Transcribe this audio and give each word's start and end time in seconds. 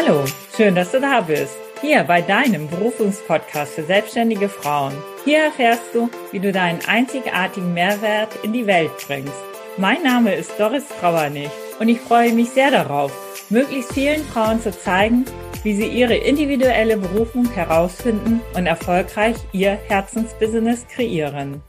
Hallo, 0.00 0.24
schön, 0.56 0.76
dass 0.76 0.92
du 0.92 1.00
da 1.00 1.22
bist. 1.22 1.56
Hier 1.80 2.04
bei 2.04 2.22
deinem 2.22 2.68
Berufungspodcast 2.68 3.72
für 3.72 3.82
selbstständige 3.82 4.48
Frauen. 4.48 4.92
Hier 5.24 5.38
erfährst 5.46 5.92
du, 5.92 6.08
wie 6.30 6.38
du 6.38 6.52
deinen 6.52 6.78
einzigartigen 6.86 7.74
Mehrwert 7.74 8.28
in 8.44 8.52
die 8.52 8.66
Welt 8.68 8.92
bringst. 9.08 9.42
Mein 9.76 10.00
Name 10.04 10.36
ist 10.36 10.52
Doris 10.56 10.86
Trauernig 11.00 11.50
und 11.80 11.88
ich 11.88 11.98
freue 11.98 12.32
mich 12.32 12.50
sehr 12.50 12.70
darauf, 12.70 13.10
möglichst 13.50 13.92
vielen 13.92 14.22
Frauen 14.22 14.60
zu 14.60 14.70
zeigen, 14.70 15.24
wie 15.64 15.74
sie 15.74 15.88
ihre 15.88 16.14
individuelle 16.14 16.96
Berufung 16.96 17.50
herausfinden 17.50 18.40
und 18.54 18.66
erfolgreich 18.66 19.36
ihr 19.50 19.72
Herzensbusiness 19.88 20.86
kreieren. 20.86 21.60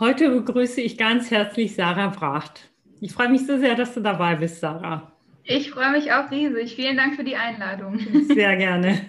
Heute 0.00 0.30
begrüße 0.30 0.80
ich 0.80 0.98
ganz 0.98 1.30
herzlich 1.30 1.76
Sarah 1.76 2.08
Bracht. 2.08 2.72
Ich 3.00 3.12
freue 3.12 3.28
mich 3.28 3.46
so 3.46 3.56
sehr, 3.56 3.76
dass 3.76 3.94
du 3.94 4.00
dabei 4.00 4.34
bist, 4.34 4.58
Sarah. 4.58 5.13
Ich 5.46 5.70
freue 5.70 5.92
mich 5.92 6.10
auch 6.10 6.30
riesig. 6.30 6.74
Vielen 6.74 6.96
Dank 6.96 7.16
für 7.16 7.24
die 7.24 7.36
Einladung. 7.36 7.98
Sehr 8.34 8.56
gerne. 8.56 9.02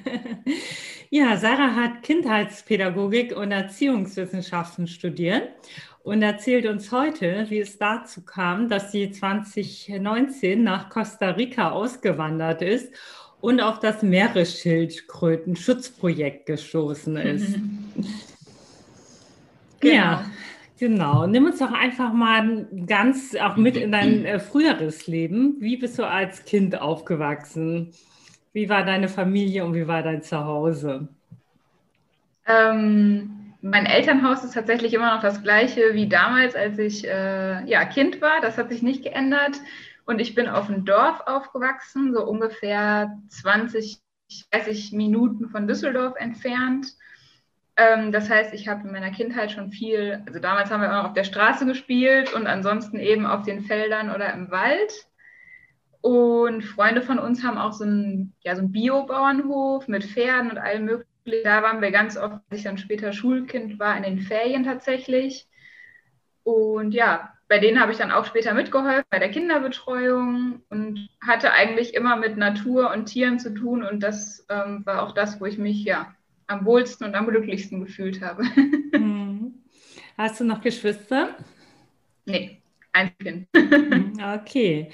Ja, 1.09 1.37
Sarah 1.37 1.73
hat 1.75 2.03
Kindheitspädagogik 2.03 3.33
und 3.35 3.53
Erziehungswissenschaften 3.53 4.87
studiert 4.87 5.47
und 6.03 6.21
erzählt 6.21 6.65
uns 6.65 6.91
heute, 6.91 7.45
wie 7.49 7.59
es 7.59 7.77
dazu 7.77 8.25
kam, 8.25 8.67
dass 8.67 8.91
sie 8.91 9.11
2019 9.11 10.61
nach 10.61 10.89
Costa 10.89 11.29
Rica 11.31 11.71
ausgewandert 11.71 12.61
ist 12.61 12.93
und 13.39 13.61
auf 13.61 13.79
das 13.79 14.03
Meeresschildkröten-Schutzprojekt 14.03 16.47
gestoßen 16.47 17.15
ist. 17.15 17.55
genau. 19.79 19.95
Ja, 19.95 20.25
genau. 20.77 21.27
Nimm 21.27 21.45
uns 21.45 21.59
doch 21.59 21.71
einfach 21.71 22.13
mal 22.13 22.67
ganz 22.85 23.35
auch 23.35 23.55
mit 23.55 23.77
in 23.77 23.91
dein 23.91 24.25
äh, 24.25 24.39
früheres 24.39 25.07
Leben. 25.07 25.57
Wie 25.59 25.77
bist 25.77 25.97
du 25.99 26.07
als 26.07 26.45
Kind 26.45 26.79
aufgewachsen? 26.81 27.93
Wie 28.53 28.69
war 28.69 28.85
deine 28.85 29.09
Familie 29.09 29.65
und 29.65 29.73
wie 29.73 29.87
war 29.87 30.01
dein 30.01 30.21
Zuhause? 30.21 31.09
Ähm, 32.47 33.53
mein 33.61 33.85
Elternhaus 33.85 34.43
ist 34.43 34.53
tatsächlich 34.53 34.93
immer 34.93 35.15
noch 35.15 35.21
das 35.21 35.41
gleiche 35.41 35.93
wie 35.93 36.07
damals, 36.07 36.55
als 36.55 36.77
ich 36.77 37.07
äh, 37.07 37.65
ja, 37.65 37.83
Kind 37.85 38.21
war. 38.21 38.41
Das 38.41 38.57
hat 38.57 38.69
sich 38.69 38.81
nicht 38.81 39.03
geändert. 39.03 39.59
Und 40.05 40.19
ich 40.19 40.35
bin 40.35 40.47
auf 40.47 40.67
dem 40.67 40.85
Dorf 40.85 41.21
aufgewachsen, 41.25 42.13
so 42.13 42.23
ungefähr 42.23 43.17
20, 43.29 43.97
30 44.51 44.91
Minuten 44.91 45.49
von 45.49 45.67
Düsseldorf 45.67 46.15
entfernt. 46.17 46.87
Ähm, 47.77 48.11
das 48.11 48.29
heißt, 48.29 48.53
ich 48.53 48.67
habe 48.67 48.87
in 48.87 48.91
meiner 48.91 49.11
Kindheit 49.11 49.51
schon 49.51 49.71
viel, 49.71 50.23
also 50.25 50.39
damals 50.39 50.71
haben 50.71 50.81
wir 50.81 50.87
immer 50.87 51.05
auf 51.05 51.13
der 51.13 51.25
Straße 51.25 51.65
gespielt 51.65 52.33
und 52.33 52.47
ansonsten 52.47 52.99
eben 52.99 53.25
auf 53.25 53.43
den 53.43 53.61
Feldern 53.61 54.13
oder 54.13 54.33
im 54.33 54.49
Wald. 54.51 55.07
Und 56.01 56.61
Freunde 56.61 57.01
von 57.01 57.19
uns 57.19 57.43
haben 57.43 57.57
auch 57.57 57.73
so 57.73 57.83
einen, 57.83 58.33
ja, 58.41 58.55
so 58.55 58.61
einen 58.61 58.71
Biobauernhof 58.71 59.87
mit 59.87 60.03
Pferden 60.03 60.51
und 60.51 60.57
allem 60.57 60.85
möglichen. 60.85 61.43
Da 61.43 61.63
waren 61.63 61.81
wir 61.81 61.89
ganz 61.91 62.17
oft, 62.17 62.35
als 62.49 62.59
ich 62.59 62.63
dann 62.63 62.77
später 62.77 63.11
Schulkind 63.11 63.79
war, 63.79 63.97
in 63.97 64.03
den 64.03 64.19
Ferien 64.19 64.63
tatsächlich. 64.63 65.47
Und 66.43 66.93
ja, 66.93 67.33
bei 67.47 67.57
denen 67.57 67.81
habe 67.81 67.91
ich 67.91 67.97
dann 67.97 68.11
auch 68.11 68.25
später 68.25 68.53
mitgeholfen, 68.53 69.03
bei 69.09 69.17
der 69.17 69.31
Kinderbetreuung 69.31 70.61
und 70.69 71.09
hatte 71.25 71.51
eigentlich 71.53 71.95
immer 71.95 72.15
mit 72.15 72.37
Natur 72.37 72.91
und 72.91 73.07
Tieren 73.07 73.39
zu 73.39 73.53
tun. 73.53 73.83
Und 73.83 74.01
das 74.01 74.45
ähm, 74.49 74.85
war 74.85 75.01
auch 75.01 75.13
das, 75.13 75.41
wo 75.41 75.45
ich 75.45 75.57
mich 75.57 75.83
ja 75.83 76.13
am 76.47 76.65
wohlsten 76.65 77.07
und 77.07 77.15
am 77.15 77.27
glücklichsten 77.27 77.79
gefühlt 77.81 78.21
habe. 78.21 78.43
Hm. 78.95 79.53
Hast 80.17 80.39
du 80.39 80.45
noch 80.45 80.61
Geschwister? 80.61 81.35
Nee. 82.25 82.61
Einzelkind. 82.93 83.47
okay. 84.35 84.89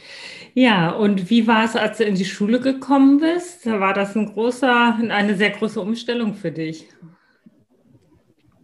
Ja, 0.56 0.90
und 0.90 1.30
wie 1.30 1.46
war 1.46 1.66
es, 1.66 1.76
als 1.76 2.00
du 2.00 2.04
in 2.04 2.16
die 2.16 2.26
Schule 2.26 2.60
gekommen 2.60 3.20
bist? 3.20 3.68
War 3.68 3.94
das 3.94 4.16
ein 4.16 4.26
großer, 4.34 4.98
eine 5.10 5.36
sehr 5.36 5.52
große 5.52 5.80
Umstellung 5.80 6.34
für 6.34 6.52
dich? 6.52 6.88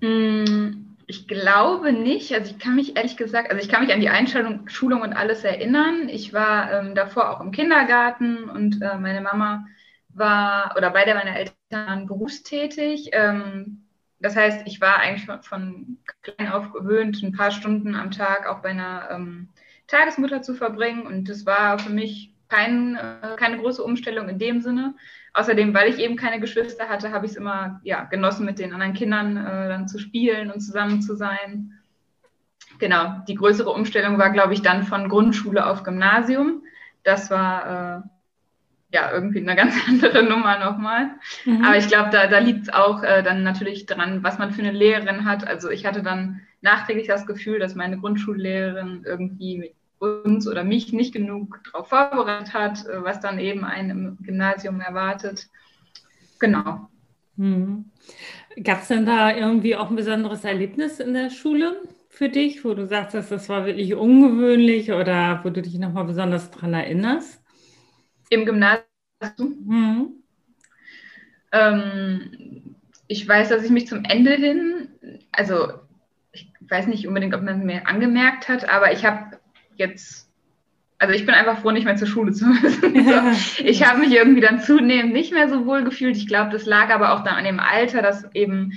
Mm, 0.02 0.96
ich 1.06 1.28
glaube 1.28 1.94
nicht. 1.94 2.34
Also 2.34 2.52
ich 2.52 2.60
kann 2.60 2.76
mich 2.76 2.98
ehrlich 2.98 3.16
gesagt, 3.16 3.52
also 3.52 3.62
ich 3.64 3.70
kann 3.70 3.84
mich 3.84 3.94
an 3.94 4.02
die 4.02 4.10
Einstellung, 4.10 4.68
Schulung 4.68 5.02
und 5.02 5.14
alles 5.14 5.44
erinnern. 5.44 6.10
Ich 6.10 6.34
war 6.34 6.72
ähm, 6.72 6.96
davor 6.96 7.30
auch 7.30 7.42
im 7.42 7.52
Kindergarten 7.52 8.50
und 8.50 8.82
äh, 8.82 8.98
meine 8.98 9.22
Mama 9.22 9.68
war, 10.10 10.74
oder 10.76 10.90
beide 10.90 11.14
meiner 11.14 11.36
Eltern 11.36 11.57
berufstätig. 11.70 13.10
Ähm, 13.14 13.84
das 14.20 14.36
heißt, 14.36 14.66
ich 14.66 14.82
war 14.82 15.00
eigentlich 15.00 15.30
von 15.46 15.98
klein 16.22 16.52
auf 16.52 16.72
gewöhnt, 16.72 17.22
ein 17.22 17.34
paar 17.34 17.52
Stunden 17.52 17.96
am 17.96 18.12
Tag 18.12 18.48
auch 18.48 18.62
bei 18.62 18.70
einer 18.70 19.10
ähm, 19.12 19.50
Tagesmutter 19.88 20.42
zu 20.42 20.56
verbringen. 20.56 21.06
Und 21.06 21.30
das 21.30 21.46
war 21.46 21.78
für 21.78 21.92
mich 21.92 22.32
kein, 22.50 22.96
äh, 22.96 23.36
keine 23.38 23.58
große 23.58 23.84
Umstellung 23.84 24.30
in 24.30 24.40
dem 24.40 24.62
Sinne. 24.62 24.96
Außerdem, 25.34 25.74
weil 25.74 25.90
ich 25.90 26.00
eben 26.00 26.16
keine 26.16 26.40
Geschwister 26.40 26.90
hatte, 26.90 27.12
habe 27.12 27.26
ich 27.26 27.34
es 27.34 27.38
immer 27.38 27.80
ja, 27.84 28.06
genossen, 28.06 28.46
mit 28.46 28.58
den 28.58 28.74
anderen 28.74 28.94
Kindern 28.94 29.38
äh, 29.38 29.70
dann 29.70 29.88
zu 29.88 30.00
spielen 30.00 30.52
und 30.52 30.62
zusammen 30.62 31.02
zu 31.02 31.16
sein. 31.16 31.74
Genau, 32.80 33.22
die 33.28 33.36
größere 33.36 33.70
Umstellung 33.70 34.18
war, 34.18 34.32
glaube 34.32 34.54
ich, 34.54 34.62
dann 34.62 34.84
von 34.84 35.10
Grundschule 35.10 35.66
auf 35.66 35.84
Gymnasium. 35.84 36.64
Das 37.04 37.30
war 37.30 38.04
äh, 38.04 38.10
ja 38.92 39.12
irgendwie 39.12 39.40
eine 39.40 39.56
ganz 39.56 39.76
andere 39.88 40.24
Nummer 40.24 40.60
nochmal. 40.60 41.12
Mhm. 41.46 41.64
Aber 41.64 41.78
ich 41.78 41.88
glaube, 41.88 42.10
da, 42.12 42.28
da 42.28 42.40
liegt 42.40 42.64
es 42.64 42.74
auch 42.74 43.04
äh, 43.04 43.24
dann 43.24 43.44
natürlich 43.44 43.86
dran, 43.86 44.24
was 44.24 44.38
man 44.38 44.52
für 44.52 44.62
eine 44.62 44.72
Lehrerin 44.72 45.26
hat. 45.26 45.48
Also 45.48 45.70
ich 45.70 45.86
hatte 45.86 46.04
dann 46.04 46.42
nachträglich 46.62 47.08
das 47.08 47.26
Gefühl, 47.26 47.60
dass 47.60 47.76
meine 47.76 47.98
Grundschullehrerin 47.98 49.04
irgendwie 49.06 49.74
uns 50.00 50.48
oder 50.48 50.64
mich 50.64 50.94
nicht 50.94 51.14
genug 51.14 51.60
darauf 51.66 51.90
vorbereitet 51.90 52.54
hat, 52.54 52.86
äh, 52.86 53.04
was 53.04 53.20
dann 53.20 53.40
eben 53.40 53.64
einen 53.64 53.90
im 53.90 54.18
Gymnasium 54.22 54.80
erwartet. 54.80 55.48
Genau. 56.40 56.90
Mhm. 57.36 57.86
Gab 58.64 58.82
es 58.82 58.88
denn 58.88 59.06
da 59.06 59.36
irgendwie 59.36 59.76
auch 59.76 59.90
ein 59.90 59.96
besonderes 59.96 60.44
Erlebnis 60.44 61.00
in 61.00 61.14
der 61.14 61.30
Schule 61.30 61.82
für 62.10 62.30
dich, 62.30 62.66
wo 62.66 62.74
du 62.74 62.88
sagst, 62.88 63.14
dass 63.14 63.30
das 63.30 63.50
war 63.50 63.66
wirklich 63.66 63.94
ungewöhnlich 63.94 64.92
oder 64.92 65.42
wo 65.44 65.50
du 65.50 65.62
dich 65.62 65.78
nochmal 65.78 66.06
besonders 66.06 66.50
daran 66.50 66.74
erinnerst? 66.74 67.44
Im 68.30 68.46
Gymnasium. 68.46 68.84
Mhm. 69.40 70.08
Ähm, 71.52 72.76
ich 73.08 73.28
weiß, 73.28 73.50
dass 73.50 73.64
ich 73.64 73.72
mich 73.72 73.88
zum 73.88 74.04
Ende 74.04 74.34
hin, 74.34 74.90
also 75.32 75.74
ich 76.32 76.52
weiß 76.68 76.88
nicht 76.88 77.08
unbedingt, 77.08 77.34
ob 77.34 77.42
man 77.42 77.66
mir 77.66 77.88
angemerkt 77.88 78.50
hat, 78.50 78.70
aber 78.70 78.92
ich 78.92 79.06
habe 79.06 79.40
jetzt, 79.76 80.30
also 80.98 81.14
ich 81.14 81.26
bin 81.26 81.36
einfach 81.36 81.60
froh, 81.60 81.72
nicht 81.72 81.86
mehr 81.86 81.96
zur 81.96 82.08
Schule 82.08 82.34
zu 82.34 82.48
müssen. 82.48 83.04
so. 83.06 83.64
Ich 83.64 83.88
habe 83.88 84.00
mich 84.00 84.12
irgendwie 84.12 84.42
dann 84.42 84.60
zunehmend 84.60 85.14
nicht 85.14 85.32
mehr 85.32 85.48
so 85.48 85.66
wohl 85.66 85.84
gefühlt. 85.84 86.18
Ich 86.18 86.28
glaube, 86.28 86.52
das 86.52 86.66
lag 86.66 86.90
aber 86.90 87.14
auch 87.14 87.24
dann 87.24 87.36
an 87.36 87.46
dem 87.46 87.60
Alter, 87.60 88.02
dass 88.02 88.30
eben 88.34 88.74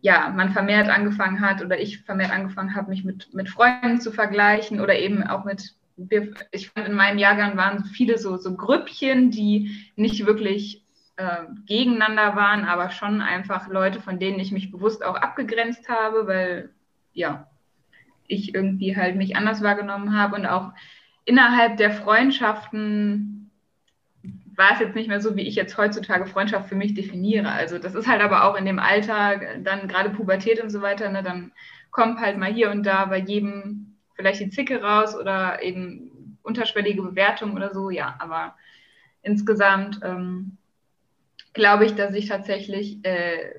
ja, 0.00 0.32
man 0.34 0.52
vermehrt 0.52 0.88
angefangen 0.88 1.40
hat 1.40 1.62
oder 1.62 1.80
ich 1.80 2.02
vermehrt 2.02 2.30
angefangen 2.30 2.74
habe, 2.74 2.90
mich 2.90 3.04
mit, 3.04 3.34
mit 3.34 3.48
Freunden 3.48 4.00
zu 4.00 4.12
vergleichen 4.12 4.80
oder 4.80 4.96
eben 4.98 5.24
auch 5.24 5.44
mit 5.44 5.74
wir, 5.98 6.32
ich 6.52 6.70
fand 6.70 6.88
in 6.88 6.94
meinem 6.94 7.18
Jahrgang 7.18 7.56
waren 7.56 7.84
viele 7.84 8.18
so, 8.18 8.36
so 8.36 8.56
Grüppchen, 8.56 9.30
die 9.30 9.84
nicht 9.96 10.24
wirklich 10.26 10.84
äh, 11.16 11.44
gegeneinander 11.66 12.36
waren, 12.36 12.64
aber 12.64 12.90
schon 12.90 13.20
einfach 13.20 13.68
Leute, 13.68 14.00
von 14.00 14.18
denen 14.18 14.38
ich 14.38 14.52
mich 14.52 14.70
bewusst 14.70 15.04
auch 15.04 15.16
abgegrenzt 15.16 15.88
habe, 15.88 16.26
weil 16.26 16.70
ja, 17.12 17.48
ich 18.28 18.54
irgendwie 18.54 18.96
halt 18.96 19.16
mich 19.16 19.36
anders 19.36 19.62
wahrgenommen 19.62 20.16
habe 20.16 20.36
und 20.36 20.46
auch 20.46 20.72
innerhalb 21.24 21.76
der 21.76 21.90
Freundschaften 21.90 23.50
war 24.54 24.72
es 24.72 24.80
jetzt 24.80 24.96
nicht 24.96 25.08
mehr 25.08 25.20
so, 25.20 25.36
wie 25.36 25.46
ich 25.46 25.54
jetzt 25.54 25.78
heutzutage 25.78 26.26
Freundschaft 26.26 26.68
für 26.68 26.74
mich 26.74 26.94
definiere. 26.94 27.50
Also 27.50 27.78
das 27.78 27.94
ist 27.94 28.08
halt 28.08 28.20
aber 28.20 28.44
auch 28.44 28.56
in 28.56 28.66
dem 28.66 28.78
Alter, 28.78 29.40
dann 29.62 29.88
gerade 29.88 30.10
Pubertät 30.10 30.62
und 30.62 30.70
so 30.70 30.82
weiter, 30.82 31.08
ne, 31.10 31.22
dann 31.22 31.52
kommt 31.90 32.20
halt 32.20 32.38
mal 32.38 32.52
hier 32.52 32.70
und 32.70 32.84
da 32.84 33.06
bei 33.06 33.18
jedem 33.18 33.87
vielleicht 34.18 34.40
die 34.40 34.50
Zicke 34.50 34.82
raus 34.82 35.16
oder 35.16 35.62
eben 35.62 36.38
unterschwellige 36.42 37.02
Bewertung 37.02 37.54
oder 37.54 37.72
so, 37.72 37.88
ja, 37.88 38.16
aber 38.18 38.56
insgesamt 39.22 40.00
ähm, 40.02 40.56
glaube 41.52 41.86
ich, 41.86 41.94
dass 41.94 42.14
ich 42.14 42.26
tatsächlich 42.26 42.98
äh, 43.04 43.52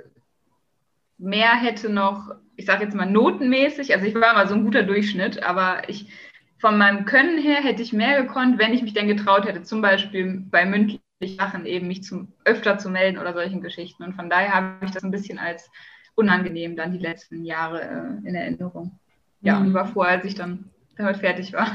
mehr 1.17 1.55
hätte 1.55 1.89
noch, 1.89 2.35
ich 2.57 2.65
sage 2.65 2.83
jetzt 2.83 2.95
mal 2.95 3.05
notenmäßig, 3.05 3.93
also 3.93 4.05
ich 4.05 4.15
war 4.15 4.33
mal 4.33 4.47
so 4.47 4.55
ein 4.55 4.65
guter 4.65 4.83
Durchschnitt, 4.83 5.43
aber 5.43 5.87
ich 5.87 6.11
von 6.57 6.77
meinem 6.77 7.05
Können 7.05 7.41
her 7.41 7.61
hätte 7.61 7.81
ich 7.81 7.93
mehr 7.93 8.21
gekonnt, 8.21 8.59
wenn 8.59 8.73
ich 8.73 8.81
mich 8.81 8.93
denn 8.93 9.07
getraut 9.07 9.45
hätte, 9.45 9.63
zum 9.63 9.81
Beispiel 9.81 10.43
bei 10.51 10.65
mündlichen 10.65 11.01
Sachen 11.37 11.65
eben 11.65 11.87
mich 11.87 12.03
zum, 12.03 12.33
öfter 12.43 12.77
zu 12.77 12.89
melden 12.89 13.17
oder 13.17 13.33
solchen 13.33 13.61
Geschichten. 13.61 14.03
Und 14.03 14.15
von 14.15 14.29
daher 14.29 14.53
habe 14.53 14.85
ich 14.85 14.91
das 14.91 15.03
ein 15.03 15.11
bisschen 15.11 15.39
als 15.39 15.71
unangenehm 16.15 16.75
dann 16.75 16.91
die 16.91 16.99
letzten 16.99 17.45
Jahre 17.45 17.81
äh, 17.81 18.27
in 18.27 18.35
Erinnerung 18.35 18.99
ja, 19.41 19.59
mhm. 19.59 19.67
und 19.67 19.73
war 19.73 19.87
froh, 19.87 20.01
als 20.01 20.25
ich 20.25 20.35
dann 20.35 20.65
damit 20.97 21.17
fertig 21.17 21.53
war. 21.53 21.71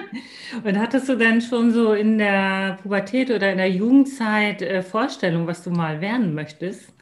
und 0.64 0.78
hattest 0.78 1.08
du 1.08 1.16
denn 1.16 1.40
schon 1.40 1.70
so 1.70 1.92
in 1.92 2.18
der 2.18 2.78
Pubertät 2.82 3.30
oder 3.30 3.52
in 3.52 3.58
der 3.58 3.70
Jugendzeit 3.70 4.62
äh, 4.62 4.82
Vorstellung, 4.82 5.46
was 5.46 5.62
du 5.62 5.70
mal 5.70 6.00
werden 6.00 6.34
möchtest? 6.34 6.92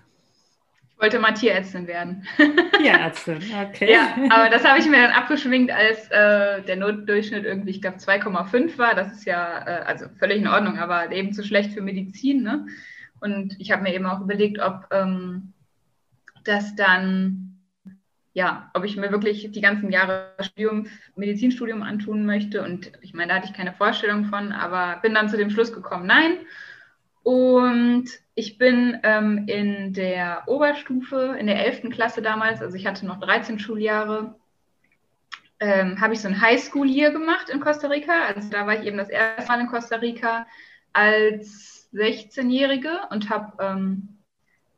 Ich 0.90 1.00
wollte 1.00 1.18
mal 1.18 1.32
Tierärztin 1.32 1.86
werden. 1.86 2.26
Tierärztin, 2.78 3.38
okay. 3.68 3.92
ja, 3.92 4.14
aber 4.30 4.48
das 4.48 4.64
habe 4.64 4.78
ich 4.78 4.86
mir 4.86 4.98
dann 4.98 5.10
abgeschwingt, 5.10 5.70
als 5.70 6.08
äh, 6.10 6.62
der 6.62 6.76
Notdurchschnitt 6.76 7.44
irgendwie, 7.44 7.70
ich 7.70 7.82
glaube, 7.82 7.96
2,5 7.96 8.78
war. 8.78 8.94
Das 8.94 9.12
ist 9.12 9.24
ja 9.24 9.66
äh, 9.66 9.82
also 9.84 10.06
völlig 10.18 10.38
in 10.38 10.48
Ordnung, 10.48 10.78
aber 10.78 11.10
eben 11.12 11.32
zu 11.32 11.42
schlecht 11.42 11.72
für 11.72 11.82
Medizin. 11.82 12.42
Ne? 12.42 12.66
Und 13.20 13.56
ich 13.58 13.72
habe 13.72 13.82
mir 13.82 13.94
eben 13.94 14.06
auch 14.06 14.20
überlegt, 14.20 14.60
ob 14.60 14.86
ähm, 14.92 15.54
das 16.44 16.74
dann, 16.76 17.53
ja, 18.34 18.68
ob 18.74 18.84
ich 18.84 18.96
mir 18.96 19.12
wirklich 19.12 19.50
die 19.52 19.60
ganzen 19.60 19.90
Jahre 19.92 20.32
Studium, 20.40 20.88
Medizinstudium 21.14 21.82
antun 21.82 22.26
möchte. 22.26 22.62
Und 22.62 22.90
ich 23.00 23.14
meine, 23.14 23.28
da 23.28 23.36
hatte 23.36 23.46
ich 23.46 23.56
keine 23.56 23.72
Vorstellung 23.72 24.26
von, 24.26 24.52
aber 24.52 25.00
bin 25.00 25.14
dann 25.14 25.28
zu 25.28 25.36
dem 25.36 25.50
Schluss 25.50 25.72
gekommen, 25.72 26.06
nein. 26.06 26.38
Und 27.22 28.06
ich 28.34 28.58
bin 28.58 28.98
ähm, 29.04 29.44
in 29.46 29.94
der 29.94 30.42
Oberstufe, 30.46 31.36
in 31.38 31.46
der 31.46 31.64
11. 31.64 31.90
Klasse 31.90 32.22
damals, 32.22 32.60
also 32.60 32.76
ich 32.76 32.86
hatte 32.86 33.06
noch 33.06 33.20
13 33.20 33.60
Schuljahre, 33.60 34.34
ähm, 35.60 36.00
habe 36.00 36.14
ich 36.14 36.20
so 36.20 36.28
ein 36.28 36.40
Highschool-Year 36.40 37.12
gemacht 37.12 37.48
in 37.48 37.60
Costa 37.60 37.86
Rica. 37.86 38.26
Also 38.26 38.50
da 38.50 38.66
war 38.66 38.74
ich 38.74 38.84
eben 38.84 38.98
das 38.98 39.08
erste 39.08 39.46
Mal 39.46 39.60
in 39.60 39.68
Costa 39.68 39.96
Rica 39.96 40.46
als 40.92 41.88
16-Jährige 41.94 42.98
und 43.10 43.30
habe, 43.30 43.52
ähm, 43.62 44.08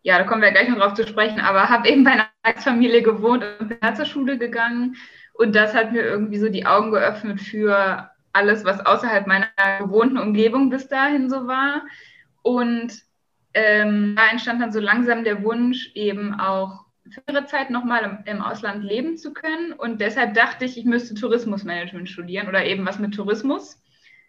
ja, 0.02 0.18
da 0.18 0.24
kommen 0.24 0.42
wir 0.42 0.52
gleich 0.52 0.68
noch 0.68 0.78
drauf 0.78 0.94
zu 0.94 1.06
sprechen, 1.06 1.40
aber 1.40 1.70
habe 1.70 1.88
eben 1.88 2.04
bei 2.04 2.12
einer 2.12 2.28
Familie 2.54 3.02
gewohnt 3.02 3.44
und 3.60 3.68
bin 3.68 3.94
zur 3.94 4.04
Schule 4.04 4.38
gegangen. 4.38 4.96
Und 5.34 5.54
das 5.54 5.74
hat 5.74 5.92
mir 5.92 6.02
irgendwie 6.02 6.38
so 6.38 6.48
die 6.48 6.66
Augen 6.66 6.90
geöffnet 6.90 7.40
für 7.40 8.10
alles, 8.32 8.64
was 8.64 8.84
außerhalb 8.84 9.26
meiner 9.26 9.48
gewohnten 9.78 10.18
Umgebung 10.18 10.70
bis 10.70 10.88
dahin 10.88 11.28
so 11.28 11.46
war. 11.46 11.82
Und 12.42 12.92
ähm, 13.54 14.14
da 14.16 14.28
entstand 14.28 14.60
dann 14.60 14.72
so 14.72 14.80
langsam 14.80 15.24
der 15.24 15.42
Wunsch, 15.42 15.90
eben 15.94 16.34
auch 16.34 16.84
für 17.08 17.22
ihre 17.28 17.46
Zeit 17.46 17.70
nochmal 17.70 18.04
im, 18.04 18.18
im 18.36 18.42
Ausland 18.42 18.84
leben 18.84 19.16
zu 19.16 19.32
können. 19.32 19.72
Und 19.72 20.00
deshalb 20.00 20.34
dachte 20.34 20.64
ich, 20.64 20.76
ich 20.76 20.84
müsste 20.84 21.14
Tourismusmanagement 21.14 22.08
studieren 22.08 22.48
oder 22.48 22.64
eben 22.64 22.84
was 22.86 22.98
mit 22.98 23.14
Tourismus, 23.14 23.82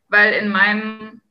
weil 0.08 0.34
in 0.34 0.50
meinem 0.50 1.22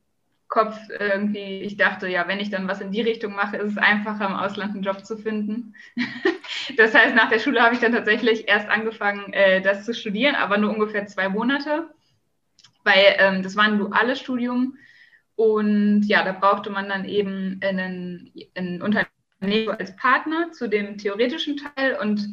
Kopf 0.47 0.77
irgendwie, 0.97 1.61
ich 1.61 1.77
dachte, 1.77 2.07
ja, 2.07 2.27
wenn 2.27 2.39
ich 2.39 2.49
dann 2.49 2.67
was 2.67 2.81
in 2.81 2.91
die 2.91 3.01
Richtung 3.01 3.35
mache, 3.35 3.57
ist 3.57 3.71
es 3.71 3.77
einfacher, 3.77 4.27
im 4.27 4.35
Ausland 4.35 4.73
einen 4.73 4.83
Job 4.83 5.05
zu 5.05 5.17
finden. 5.17 5.75
das 6.77 6.93
heißt, 6.93 7.15
nach 7.15 7.29
der 7.29 7.39
Schule 7.39 7.61
habe 7.61 7.75
ich 7.75 7.81
dann 7.81 7.91
tatsächlich 7.91 8.47
erst 8.47 8.69
angefangen, 8.69 9.33
äh, 9.33 9.61
das 9.61 9.85
zu 9.85 9.93
studieren, 9.93 10.35
aber 10.35 10.57
nur 10.57 10.71
ungefähr 10.71 11.05
zwei 11.05 11.27
Monate, 11.27 11.89
weil 12.83 13.15
ähm, 13.17 13.43
das 13.43 13.55
war 13.55 13.65
ein 13.65 13.77
duales 13.77 14.19
Studium 14.19 14.77
und 15.37 16.01
ja, 16.05 16.23
da 16.23 16.31
brauchte 16.31 16.71
man 16.71 16.89
dann 16.89 17.05
eben 17.05 17.59
einen, 17.63 18.33
einen 18.55 18.81
Unternehmen 18.81 19.69
als 19.77 19.95
Partner 19.95 20.51
zu 20.51 20.67
dem 20.67 20.97
theoretischen 20.97 21.57
Teil. 21.57 21.95
Und 22.01 22.27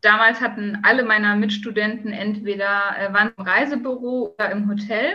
damals 0.00 0.40
hatten 0.40 0.80
alle 0.82 1.04
meiner 1.04 1.36
Mitstudenten 1.36 2.12
entweder 2.12 2.98
äh, 2.98 3.12
waren 3.12 3.32
im 3.36 3.44
Reisebüro 3.44 4.34
oder 4.34 4.50
im 4.50 4.68
Hotel. 4.68 5.12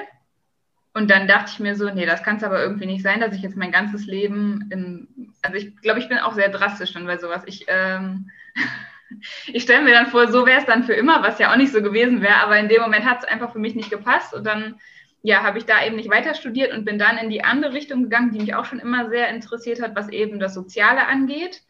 Und 0.96 1.12
dann 1.12 1.28
dachte 1.28 1.52
ich 1.52 1.60
mir 1.60 1.76
so, 1.76 1.90
nee, 1.90 2.06
das 2.06 2.24
kann 2.24 2.38
es 2.38 2.44
aber 2.44 2.64
irgendwie 2.64 2.86
nicht 2.86 3.04
sein, 3.04 3.20
dass 3.20 3.36
ich 3.36 3.42
jetzt 3.42 3.58
mein 3.58 3.74
ganzes 3.74 4.06
Leben 4.06 4.70
im, 4.72 5.34
also 5.42 5.58
ich 5.58 5.76
glaube, 5.82 6.00
ich 6.00 6.08
bin 6.08 6.20
auch 6.20 6.34
sehr 6.34 6.48
drastisch 6.48 6.94
dann 6.94 7.06
bei 7.06 7.18
sowas. 7.18 7.44
Ich, 7.48 7.66
ähm, 7.68 8.30
ich 9.48 9.64
stelle 9.64 9.84
mir 9.84 9.92
dann 9.92 10.08
vor, 10.08 10.30
so 10.30 10.46
wäre 10.46 10.60
es 10.60 10.66
dann 10.66 10.86
für 10.86 10.94
immer, 10.94 11.22
was 11.22 11.38
ja 11.38 11.52
auch 11.52 11.58
nicht 11.58 11.74
so 11.74 11.82
gewesen 11.82 12.22
wäre, 12.22 12.38
aber 12.38 12.58
in 12.58 12.70
dem 12.70 12.82
Moment 12.82 13.04
hat 13.04 13.20
es 13.20 13.26
einfach 13.26 13.52
für 13.52 13.60
mich 13.60 13.76
nicht 13.76 13.90
gepasst 13.90 14.34
und 14.34 14.46
dann 14.46 14.80
ja, 15.22 15.44
habe 15.44 15.58
ich 15.58 15.66
da 15.66 15.86
eben 15.86 15.98
nicht 15.98 16.10
weiter 16.10 16.34
studiert 16.34 16.72
und 16.72 16.86
bin 16.86 16.98
dann 16.98 17.18
in 17.18 17.30
die 17.30 17.44
andere 17.44 17.74
Richtung 17.74 18.04
gegangen, 18.04 18.32
die 18.32 18.40
mich 18.40 18.56
auch 18.56 18.64
schon 18.64 18.80
immer 18.80 19.10
sehr 19.10 19.28
interessiert 19.30 19.82
hat, 19.82 19.98
was 19.98 20.08
eben 20.10 20.40
das 20.40 20.54
Soziale 20.54 21.08
angeht. 21.08 21.62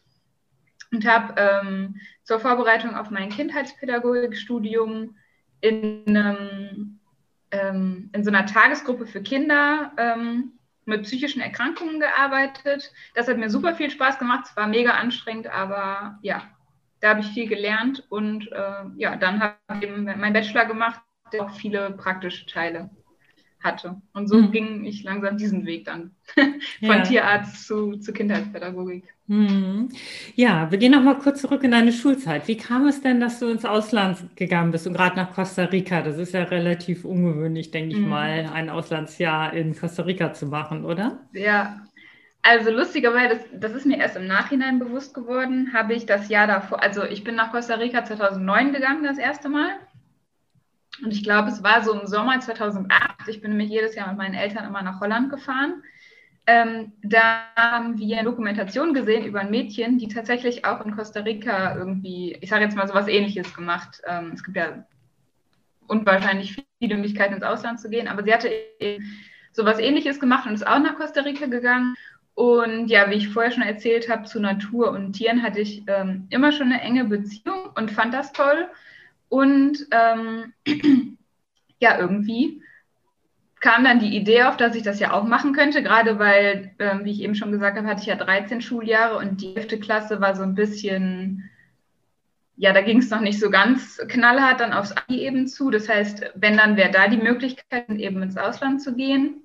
Und 0.92 1.08
habe 1.08 1.34
ähm, 1.38 1.96
zur 2.24 2.40
Vorbereitung 2.40 2.96
auf 2.96 3.10
mein 3.10 3.30
Kindheitspädagogikstudium 3.30 5.16
in, 5.62 6.04
ähm, 6.06 6.85
ähm, 7.56 8.10
in 8.14 8.24
so 8.24 8.30
einer 8.30 8.46
Tagesgruppe 8.46 9.06
für 9.06 9.22
Kinder 9.22 9.92
ähm, 9.98 10.54
mit 10.86 11.04
psychischen 11.04 11.42
Erkrankungen 11.42 12.00
gearbeitet. 12.00 12.92
Das 13.16 13.28
hat 13.28 13.38
mir 13.38 13.50
super 13.50 13.76
viel 13.76 13.90
Spaß 13.90 14.20
gemacht. 14.20 14.46
Es 14.50 14.56
war 14.56 14.68
mega 14.68 14.92
anstrengend, 14.92 15.48
aber 15.48 16.20
ja, 16.22 16.44
da 17.00 17.10
habe 17.10 17.22
ich 17.22 17.28
viel 17.28 17.48
gelernt 17.48 18.06
und 18.10 18.52
äh, 18.52 18.84
ja, 18.98 19.16
dann 19.16 19.40
habe 19.40 19.56
ich 19.76 19.84
eben 19.84 20.04
meinen 20.04 20.34
Bachelor 20.34 20.66
gemacht, 20.66 21.02
der 21.34 21.44
auch 21.44 21.52
viele 21.52 21.92
praktische 21.92 22.46
Teile 22.46 22.90
hatte. 23.62 24.02
Und 24.14 24.28
so 24.28 24.38
mhm. 24.38 24.52
ging 24.52 24.86
ich 24.86 25.04
langsam 25.04 25.38
diesen 25.38 25.66
Weg 25.66 25.86
dann 25.86 26.16
von 26.36 26.98
ja. 26.98 27.02
Tierarzt 27.02 27.66
zu, 27.68 27.98
zu 27.98 28.14
Kindheitspädagogik. 28.14 29.15
Mhm. 29.28 29.90
Ja, 30.36 30.70
wir 30.70 30.78
gehen 30.78 30.92
noch 30.92 31.02
mal 31.02 31.18
kurz 31.18 31.42
zurück 31.42 31.64
in 31.64 31.72
deine 31.72 31.92
Schulzeit. 31.92 32.48
Wie 32.48 32.58
kam 32.58 32.86
es 32.88 33.02
denn, 33.02 33.20
dass 33.20 33.40
du 33.40 33.48
ins 33.48 33.66
Ausland 33.66 34.36
gegangen 34.36 34.72
bist 34.72 34.86
und 34.86 34.94
gerade 34.94 35.16
nach 35.16 35.34
Costa 35.34 35.64
Rica? 35.64 36.02
Das 36.02 36.18
ist 36.18 36.34
ja 36.34 36.44
relativ 36.44 37.06
ungewöhnlich, 37.06 37.72
denke 37.72 37.96
ich 37.96 38.02
mhm. 38.02 38.10
mal, 38.10 38.50
ein 38.54 38.70
Auslandsjahr 38.70 39.54
in 39.54 39.76
Costa 39.76 40.04
Rica 40.04 40.34
zu 40.34 40.46
machen, 40.46 40.86
oder? 40.86 41.20
Ja, 41.34 41.82
also 42.44 42.70
lustigerweise, 42.70 43.38
das, 43.38 43.60
das 43.60 43.74
ist 43.74 43.86
mir 43.88 43.98
erst 43.98 44.16
im 44.16 44.28
Nachhinein 44.28 44.78
bewusst 44.78 45.16
geworden, 45.16 45.74
habe 45.74 45.96
ich 45.96 46.06
das 46.06 46.30
Jahr 46.30 46.46
davor, 46.46 46.84
also 46.84 47.04
ich 47.04 47.24
bin 47.24 47.34
nach 47.34 47.52
Costa 47.52 47.76
Rica 47.76 48.06
2009 48.06 48.74
gegangen 48.74 49.04
das 49.04 49.18
erste 49.18 49.50
Mal 49.50 49.72
und 51.04 51.12
ich 51.12 51.24
glaube, 51.24 51.50
es 51.50 51.64
war 51.64 51.84
so 51.84 51.94
im 51.94 52.08
Sommer 52.08 52.40
2008. 52.40 53.28
Ich 53.28 53.42
bin 53.42 53.52
nämlich 53.52 53.70
jedes 53.70 53.96
Jahr 53.96 54.08
mit 54.10 54.18
meinen 54.18 54.36
Eltern 54.36 54.66
immer 54.66 54.82
nach 54.82 55.02
Holland 55.02 55.30
gefahren. 55.30 55.84
Ähm, 56.48 56.94
da 57.02 57.48
haben 57.56 57.98
wir 57.98 58.18
eine 58.18 58.30
Dokumentation 58.30 58.94
gesehen 58.94 59.26
über 59.26 59.40
ein 59.40 59.50
Mädchen, 59.50 59.98
die 59.98 60.08
tatsächlich 60.08 60.64
auch 60.64 60.86
in 60.86 60.96
Costa 60.96 61.22
Rica 61.22 61.76
irgendwie, 61.76 62.38
ich 62.40 62.50
sage 62.50 62.64
jetzt 62.64 62.76
mal 62.76 62.88
so 62.88 62.94
was 62.94 63.08
Ähnliches 63.08 63.56
gemacht. 63.56 64.02
Ähm, 64.06 64.32
es 64.34 64.44
gibt 64.44 64.58
ja 64.58 64.86
unwahrscheinlich 65.88 66.56
viele 66.80 66.96
Möglichkeiten 66.96 67.34
ins 67.34 67.44
Ausland 67.44 67.80
zu 67.80 67.90
gehen, 67.90 68.08
aber 68.08 68.24
sie 68.24 68.34
hatte 68.34 68.52
eben 68.80 69.04
so 69.52 69.66
was 69.66 69.80
Ähnliches 69.80 70.20
gemacht 70.20 70.46
und 70.46 70.54
ist 70.54 70.68
auch 70.68 70.80
nach 70.80 70.98
Costa 70.98 71.22
Rica 71.22 71.48
gegangen. 71.48 71.96
Und 72.36 72.88
ja, 72.90 73.10
wie 73.10 73.16
ich 73.16 73.30
vorher 73.30 73.52
schon 73.52 73.64
erzählt 73.64 74.10
habe, 74.10 74.26
zu 74.26 74.42
Natur 74.42 74.92
und 74.92 75.14
Tieren 75.14 75.42
hatte 75.42 75.62
ich 75.62 75.84
ähm, 75.88 76.28
immer 76.30 76.52
schon 76.52 76.68
eine 76.68 76.82
enge 76.82 77.06
Beziehung 77.06 77.70
und 77.76 77.92
fand 77.92 78.14
das 78.14 78.34
toll. 78.34 78.68
Und 79.30 79.88
ähm, 79.92 80.54
ja, 81.80 81.98
irgendwie 81.98 82.62
kam 83.66 83.84
dann 83.84 83.98
die 83.98 84.16
Idee 84.16 84.44
auf, 84.44 84.58
dass 84.58 84.76
ich 84.76 84.84
das 84.84 85.00
ja 85.00 85.12
auch 85.12 85.24
machen 85.24 85.54
könnte, 85.54 85.82
gerade 85.82 86.20
weil, 86.20 86.76
ähm, 86.78 87.04
wie 87.04 87.12
ich 87.12 87.22
eben 87.22 87.34
schon 87.34 87.52
gesagt 87.52 87.76
habe, 87.76 87.88
hatte 87.88 88.02
ich 88.02 88.08
ja 88.08 88.16
13 88.16 88.62
Schuljahre 88.62 89.18
und 89.18 89.42
die 89.42 89.56
11. 89.56 89.80
Klasse 89.82 90.22
war 90.22 90.36
so 90.36 90.44
ein 90.44 90.54
bisschen, 90.54 91.50
ja, 92.58 92.74
da 92.74 92.82
ging 92.82 93.00
es 93.00 93.10
noch 93.10 93.22
nicht 93.22 93.40
so 93.40 93.50
ganz 93.50 93.98
knallhart 94.08 94.60
dann 94.60 94.72
aufs 94.72 94.92
Abi 94.92 95.26
eben 95.26 95.48
zu. 95.48 95.72
Das 95.72 95.90
heißt, 95.90 96.34
wenn, 96.36 96.58
dann 96.58 96.78
wäre 96.78 96.92
da 96.92 97.08
die 97.08 97.18
Möglichkeit, 97.18 97.90
eben 97.90 98.22
ins 98.22 98.38
Ausland 98.38 98.84
zu 98.84 98.96
gehen. 98.96 99.42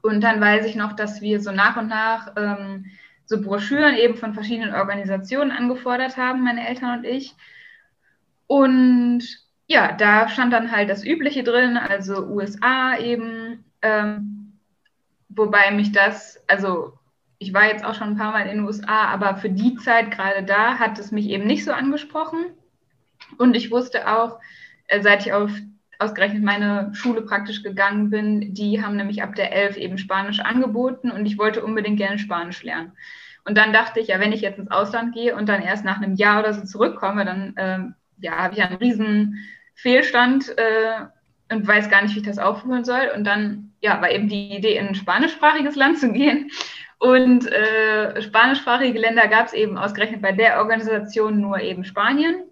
Und 0.00 0.22
dann 0.22 0.40
weiß 0.40 0.64
ich 0.64 0.74
noch, 0.74 0.94
dass 0.94 1.20
wir 1.20 1.42
so 1.42 1.52
nach 1.52 1.76
und 1.76 1.88
nach 1.88 2.32
ähm, 2.38 2.86
so 3.26 3.42
Broschüren 3.42 3.96
eben 3.96 4.16
von 4.16 4.32
verschiedenen 4.32 4.74
Organisationen 4.74 5.50
angefordert 5.50 6.16
haben, 6.16 6.44
meine 6.44 6.66
Eltern 6.66 7.00
und 7.00 7.04
ich 7.04 7.34
und 8.46 9.45
ja, 9.66 9.92
da 9.92 10.28
stand 10.28 10.52
dann 10.52 10.70
halt 10.70 10.90
das 10.90 11.04
Übliche 11.04 11.42
drin, 11.42 11.76
also 11.76 12.26
USA 12.26 12.96
eben, 12.98 13.64
ähm, 13.82 14.58
wobei 15.28 15.70
mich 15.72 15.92
das, 15.92 16.42
also 16.46 16.92
ich 17.38 17.52
war 17.52 17.66
jetzt 17.66 17.84
auch 17.84 17.94
schon 17.94 18.10
ein 18.10 18.16
paar 18.16 18.32
Mal 18.32 18.42
in 18.42 18.58
den 18.58 18.64
USA, 18.64 19.06
aber 19.06 19.36
für 19.36 19.50
die 19.50 19.76
Zeit 19.76 20.10
gerade 20.10 20.44
da 20.44 20.78
hat 20.78 20.98
es 20.98 21.12
mich 21.12 21.26
eben 21.28 21.46
nicht 21.46 21.64
so 21.64 21.72
angesprochen. 21.72 22.46
Und 23.38 23.54
ich 23.56 23.70
wusste 23.70 24.08
auch, 24.08 24.38
äh, 24.86 25.02
seit 25.02 25.26
ich 25.26 25.32
auf 25.32 25.50
ausgerechnet 25.98 26.42
meine 26.42 26.90
Schule 26.94 27.22
praktisch 27.22 27.62
gegangen 27.62 28.10
bin, 28.10 28.54
die 28.54 28.82
haben 28.82 28.96
nämlich 28.96 29.22
ab 29.22 29.34
der 29.34 29.52
11 29.52 29.76
eben 29.78 29.98
Spanisch 29.98 30.40
angeboten 30.40 31.10
und 31.10 31.24
ich 31.24 31.38
wollte 31.38 31.64
unbedingt 31.64 31.96
gerne 31.96 32.18
Spanisch 32.18 32.62
lernen. 32.62 32.92
Und 33.44 33.56
dann 33.56 33.72
dachte 33.72 34.00
ich, 34.00 34.08
ja, 34.08 34.20
wenn 34.20 34.32
ich 34.32 34.40
jetzt 34.40 34.58
ins 34.58 34.70
Ausland 34.70 35.14
gehe 35.14 35.34
und 35.36 35.48
dann 35.48 35.62
erst 35.62 35.84
nach 35.84 36.00
einem 36.00 36.14
Jahr 36.14 36.40
oder 36.40 36.52
so 36.52 36.64
zurückkomme, 36.64 37.24
dann 37.24 37.54
ähm, 37.56 37.94
ja, 38.18 38.36
habe 38.36 38.54
ich 38.54 38.62
einen 38.62 38.76
riesen 38.76 39.38
Fehlstand 39.76 40.48
äh, 40.58 41.54
und 41.54 41.66
weiß 41.66 41.88
gar 41.90 42.02
nicht, 42.02 42.14
wie 42.14 42.20
ich 42.20 42.26
das 42.26 42.38
aufholen 42.38 42.84
soll. 42.84 43.10
Und 43.14 43.24
dann 43.24 43.72
ja, 43.80 44.00
war 44.00 44.10
eben 44.10 44.28
die 44.28 44.56
Idee, 44.56 44.76
in 44.76 44.88
ein 44.88 44.94
spanischsprachiges 44.94 45.76
Land 45.76 45.98
zu 45.98 46.12
gehen. 46.12 46.50
Und 46.98 47.46
äh, 47.46 48.20
spanischsprachige 48.22 48.98
Länder 48.98 49.28
gab 49.28 49.46
es 49.46 49.52
eben 49.52 49.76
ausgerechnet 49.76 50.22
bei 50.22 50.32
der 50.32 50.58
Organisation 50.58 51.40
nur 51.40 51.60
eben 51.60 51.84
Spanien 51.84 52.42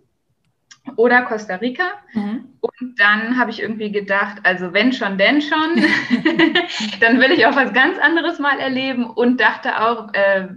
oder 0.96 1.22
Costa 1.22 1.56
Rica. 1.56 1.84
Mhm. 2.12 2.44
Und 2.60 3.00
dann 3.00 3.38
habe 3.38 3.50
ich 3.50 3.62
irgendwie 3.62 3.90
gedacht, 3.90 4.38
also 4.44 4.72
wenn 4.74 4.92
schon, 4.92 5.16
denn 5.16 5.40
schon, 5.40 5.82
dann 7.00 7.20
will 7.20 7.32
ich 7.32 7.46
auch 7.46 7.56
was 7.56 7.72
ganz 7.72 7.98
anderes 7.98 8.38
mal 8.38 8.58
erleben 8.58 9.06
und 9.06 9.40
dachte 9.40 9.80
auch 9.80 10.12
äh, 10.12 10.48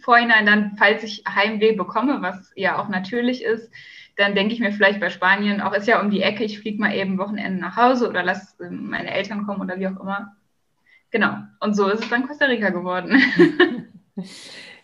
vorhinein 0.00 0.46
dann, 0.46 0.76
falls 0.78 1.02
ich 1.02 1.24
Heimweh 1.28 1.72
bekomme, 1.72 2.22
was 2.22 2.52
ja 2.54 2.78
auch 2.78 2.88
natürlich 2.88 3.42
ist, 3.42 3.70
dann 4.16 4.34
denke 4.34 4.54
ich 4.54 4.60
mir 4.60 4.72
vielleicht 4.72 5.00
bei 5.00 5.10
Spanien, 5.10 5.60
auch 5.60 5.72
ist 5.72 5.88
ja 5.88 6.00
um 6.00 6.10
die 6.10 6.22
Ecke, 6.22 6.44
ich 6.44 6.60
fliege 6.60 6.80
mal 6.80 6.94
eben 6.94 7.18
Wochenende 7.18 7.60
nach 7.60 7.76
Hause 7.76 8.08
oder 8.08 8.22
lass 8.22 8.56
ähm, 8.60 8.90
meine 8.90 9.12
Eltern 9.12 9.46
kommen 9.46 9.60
oder 9.60 9.78
wie 9.78 9.88
auch 9.88 10.00
immer. 10.00 10.36
Genau. 11.10 11.38
Und 11.60 11.74
so 11.74 11.88
ist 11.88 12.04
es 12.04 12.10
dann 12.10 12.26
Costa 12.26 12.46
Rica 12.46 12.70
geworden. 12.70 13.20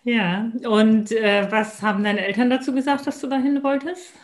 Ja, 0.03 0.51
und 0.67 1.13
äh, 1.13 1.51
was 1.51 1.83
haben 1.83 2.05
deine 2.05 2.27
Eltern 2.27 2.49
dazu 2.49 2.73
gesagt, 2.73 3.07
dass 3.07 3.21
du 3.21 3.27
dahin 3.27 3.63
wolltest? 3.63 4.15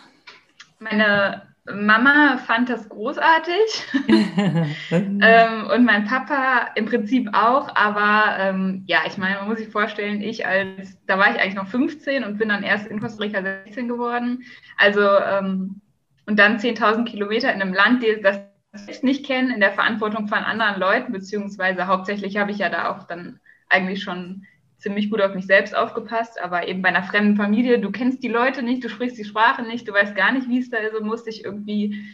Meine 0.78 1.42
Mama 1.72 2.38
fand 2.38 2.68
das 2.68 2.88
großartig 2.88 3.84
ähm, 4.90 5.66
und 5.72 5.84
mein 5.84 6.04
Papa 6.04 6.68
im 6.74 6.86
Prinzip 6.86 7.28
auch, 7.32 7.74
aber 7.74 8.38
ähm, 8.38 8.84
ja, 8.86 9.00
ich 9.06 9.18
meine, 9.18 9.36
man 9.36 9.48
muss 9.48 9.58
sich 9.58 9.68
vorstellen, 9.68 10.22
ich 10.22 10.46
als, 10.46 10.96
da 11.06 11.18
war 11.18 11.30
ich 11.30 11.40
eigentlich 11.40 11.54
noch 11.54 11.66
15 11.66 12.24
und 12.24 12.38
bin 12.38 12.48
dann 12.48 12.62
erst 12.62 12.86
in 12.86 13.00
Costa 13.00 13.22
Rica 13.22 13.42
16 13.42 13.88
geworden. 13.88 14.44
Also 14.76 15.00
ähm, 15.02 15.80
und 16.26 16.38
dann 16.38 16.58
10.000 16.58 17.04
Kilometer 17.04 17.52
in 17.52 17.62
einem 17.62 17.74
Land, 17.74 18.04
das 18.22 18.40
ich 18.88 19.02
nicht 19.02 19.24
kenne, 19.24 19.54
in 19.54 19.60
der 19.60 19.72
Verantwortung 19.72 20.28
von 20.28 20.38
anderen 20.38 20.78
Leuten, 20.78 21.12
beziehungsweise 21.12 21.86
hauptsächlich 21.86 22.36
habe 22.36 22.50
ich 22.50 22.58
ja 22.58 22.68
da 22.68 22.90
auch 22.90 23.04
dann 23.04 23.40
eigentlich 23.68 24.02
schon 24.02 24.44
ziemlich 24.86 25.10
gut 25.10 25.20
auf 25.20 25.34
mich 25.34 25.46
selbst 25.46 25.76
aufgepasst, 25.76 26.40
aber 26.40 26.68
eben 26.68 26.80
bei 26.80 26.90
einer 26.90 27.02
fremden 27.02 27.34
Familie, 27.34 27.80
du 27.80 27.90
kennst 27.90 28.22
die 28.22 28.28
Leute 28.28 28.62
nicht, 28.62 28.84
du 28.84 28.88
sprichst 28.88 29.18
die 29.18 29.24
Sprache 29.24 29.62
nicht, 29.62 29.88
du 29.88 29.92
weißt 29.92 30.14
gar 30.14 30.30
nicht, 30.30 30.48
wie 30.48 30.60
es 30.60 30.70
da 30.70 30.76
ist 30.76 30.94
und 30.94 31.04
musst 31.04 31.26
dich 31.26 31.44
irgendwie 31.44 32.06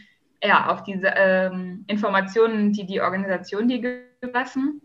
ja, 0.43 0.71
auf 0.71 0.81
diese 0.81 1.13
ähm, 1.15 1.85
Informationen, 1.85 2.73
die 2.73 2.87
die 2.87 2.99
Organisation 2.99 3.67
dir 3.67 4.07
gelassen. 4.21 4.81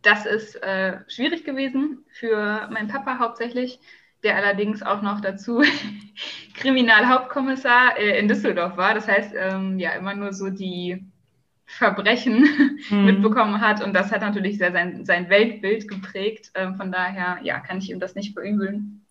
Das 0.00 0.24
ist 0.24 0.56
äh, 0.62 1.00
schwierig 1.06 1.44
gewesen 1.44 2.06
für 2.12 2.66
meinen 2.72 2.88
Papa 2.88 3.18
hauptsächlich, 3.18 3.78
der 4.22 4.36
allerdings 4.36 4.82
auch 4.82 5.02
noch 5.02 5.20
dazu 5.20 5.62
Kriminalhauptkommissar 6.54 7.98
äh, 7.98 8.18
in 8.18 8.26
Düsseldorf 8.26 8.78
war. 8.78 8.94
Das 8.94 9.06
heißt, 9.06 9.34
ähm, 9.36 9.78
ja, 9.78 9.90
immer 9.90 10.14
nur 10.14 10.32
so 10.32 10.48
die 10.48 11.04
Verbrechen 11.66 12.48
mhm. 12.90 13.04
mitbekommen 13.04 13.60
hat. 13.60 13.82
Und 13.82 13.92
das 13.92 14.12
hat 14.12 14.20
natürlich 14.22 14.58
sehr 14.58 14.72
sein, 14.72 15.04
sein 15.04 15.28
Weltbild 15.28 15.88
geprägt. 15.88 16.50
Ähm, 16.54 16.76
von 16.76 16.90
daher, 16.90 17.38
ja, 17.42 17.60
kann 17.60 17.78
ich 17.78 17.90
ihm 17.90 18.00
das 18.00 18.14
nicht 18.14 18.32
verübeln. 18.32 19.04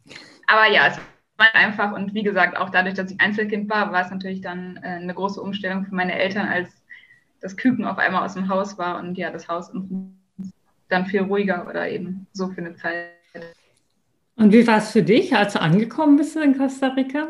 Aber 0.48 0.72
ja, 0.72 0.88
es 0.88 1.00
war 1.38 1.54
einfach 1.54 1.92
und 1.94 2.14
wie 2.14 2.24
gesagt, 2.24 2.56
auch 2.58 2.70
dadurch, 2.70 2.96
dass 2.96 3.12
ich 3.12 3.20
Einzelkind 3.20 3.70
war, 3.70 3.92
war 3.92 4.06
es 4.06 4.12
natürlich 4.12 4.42
dann 4.42 4.78
äh, 4.78 4.88
eine 4.88 5.14
große 5.14 5.42
Umstellung 5.42 5.86
für 5.86 5.94
meine 5.94 6.18
Eltern, 6.18 6.48
als 6.48 6.70
das 7.42 7.58
Küken 7.58 7.86
auf 7.86 7.98
einmal 7.98 8.24
aus 8.24 8.36
dem 8.36 8.48
Haus 8.48 8.78
war 8.78 9.00
und 9.00 9.18
ja, 9.18 9.32
das 9.32 9.48
Haus 9.48 9.72
dann 10.90 11.06
viel 11.08 11.22
ruhiger 11.22 11.68
oder 11.68 11.90
eben 11.90 12.28
so 12.32 12.50
für 12.50 12.62
eine 12.62 12.76
Zeit. 12.76 13.12
Und 14.38 14.52
wie 14.54 14.66
war 14.66 14.78
es 14.78 14.92
für 14.92 15.04
dich, 15.04 15.36
als 15.36 15.54
du 15.54 15.62
angekommen 15.62 16.18
bist 16.18 16.36
in 16.36 16.58
Costa 16.58 16.88
Rica? 16.88 17.28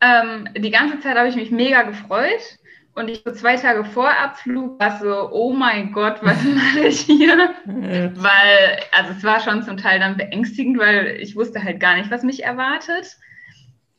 Ähm, 0.00 0.48
die 0.56 0.70
ganze 0.70 1.00
Zeit 1.00 1.16
habe 1.16 1.28
ich 1.28 1.36
mich 1.36 1.50
mega 1.50 1.82
gefreut. 1.82 2.58
Und 2.94 3.08
ich 3.08 3.22
so 3.24 3.32
zwei 3.32 3.56
Tage 3.56 3.84
vor 3.84 4.10
Abflug 4.10 4.78
war 4.78 4.98
so, 4.98 5.30
oh 5.32 5.52
mein 5.52 5.92
Gott, 5.92 6.18
was 6.22 6.42
mache 6.44 6.80
ich 6.80 7.00
hier? 7.00 7.54
weil, 7.64 8.80
also 8.92 9.12
es 9.16 9.24
war 9.24 9.40
schon 9.40 9.62
zum 9.62 9.76
Teil 9.76 9.98
dann 9.98 10.16
beängstigend, 10.16 10.78
weil 10.78 11.18
ich 11.20 11.34
wusste 11.34 11.62
halt 11.62 11.80
gar 11.80 11.96
nicht, 11.96 12.10
was 12.10 12.22
mich 12.22 12.44
erwartet. 12.44 13.16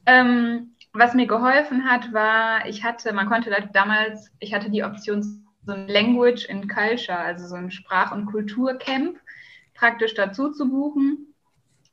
Ähm, 0.05 0.75
was 0.93 1.15
mir 1.15 1.25
geholfen 1.25 1.89
hat, 1.89 2.13
war, 2.13 2.67
ich 2.67 2.83
hatte, 2.83 3.13
man 3.13 3.27
konnte 3.27 3.51
damals, 3.73 4.31
ich 4.39 4.53
hatte 4.53 4.69
die 4.69 4.83
Option, 4.83 5.23
so 5.65 5.73
ein 5.73 5.87
Language 5.87 6.49
and 6.49 6.69
Culture, 6.69 7.17
also 7.17 7.47
so 7.47 7.55
ein 7.55 7.71
Sprach- 7.71 8.11
und 8.11 8.25
Kulturcamp 8.25 9.17
praktisch 9.73 10.13
dazu 10.13 10.51
zu 10.51 10.69
buchen. 10.69 11.33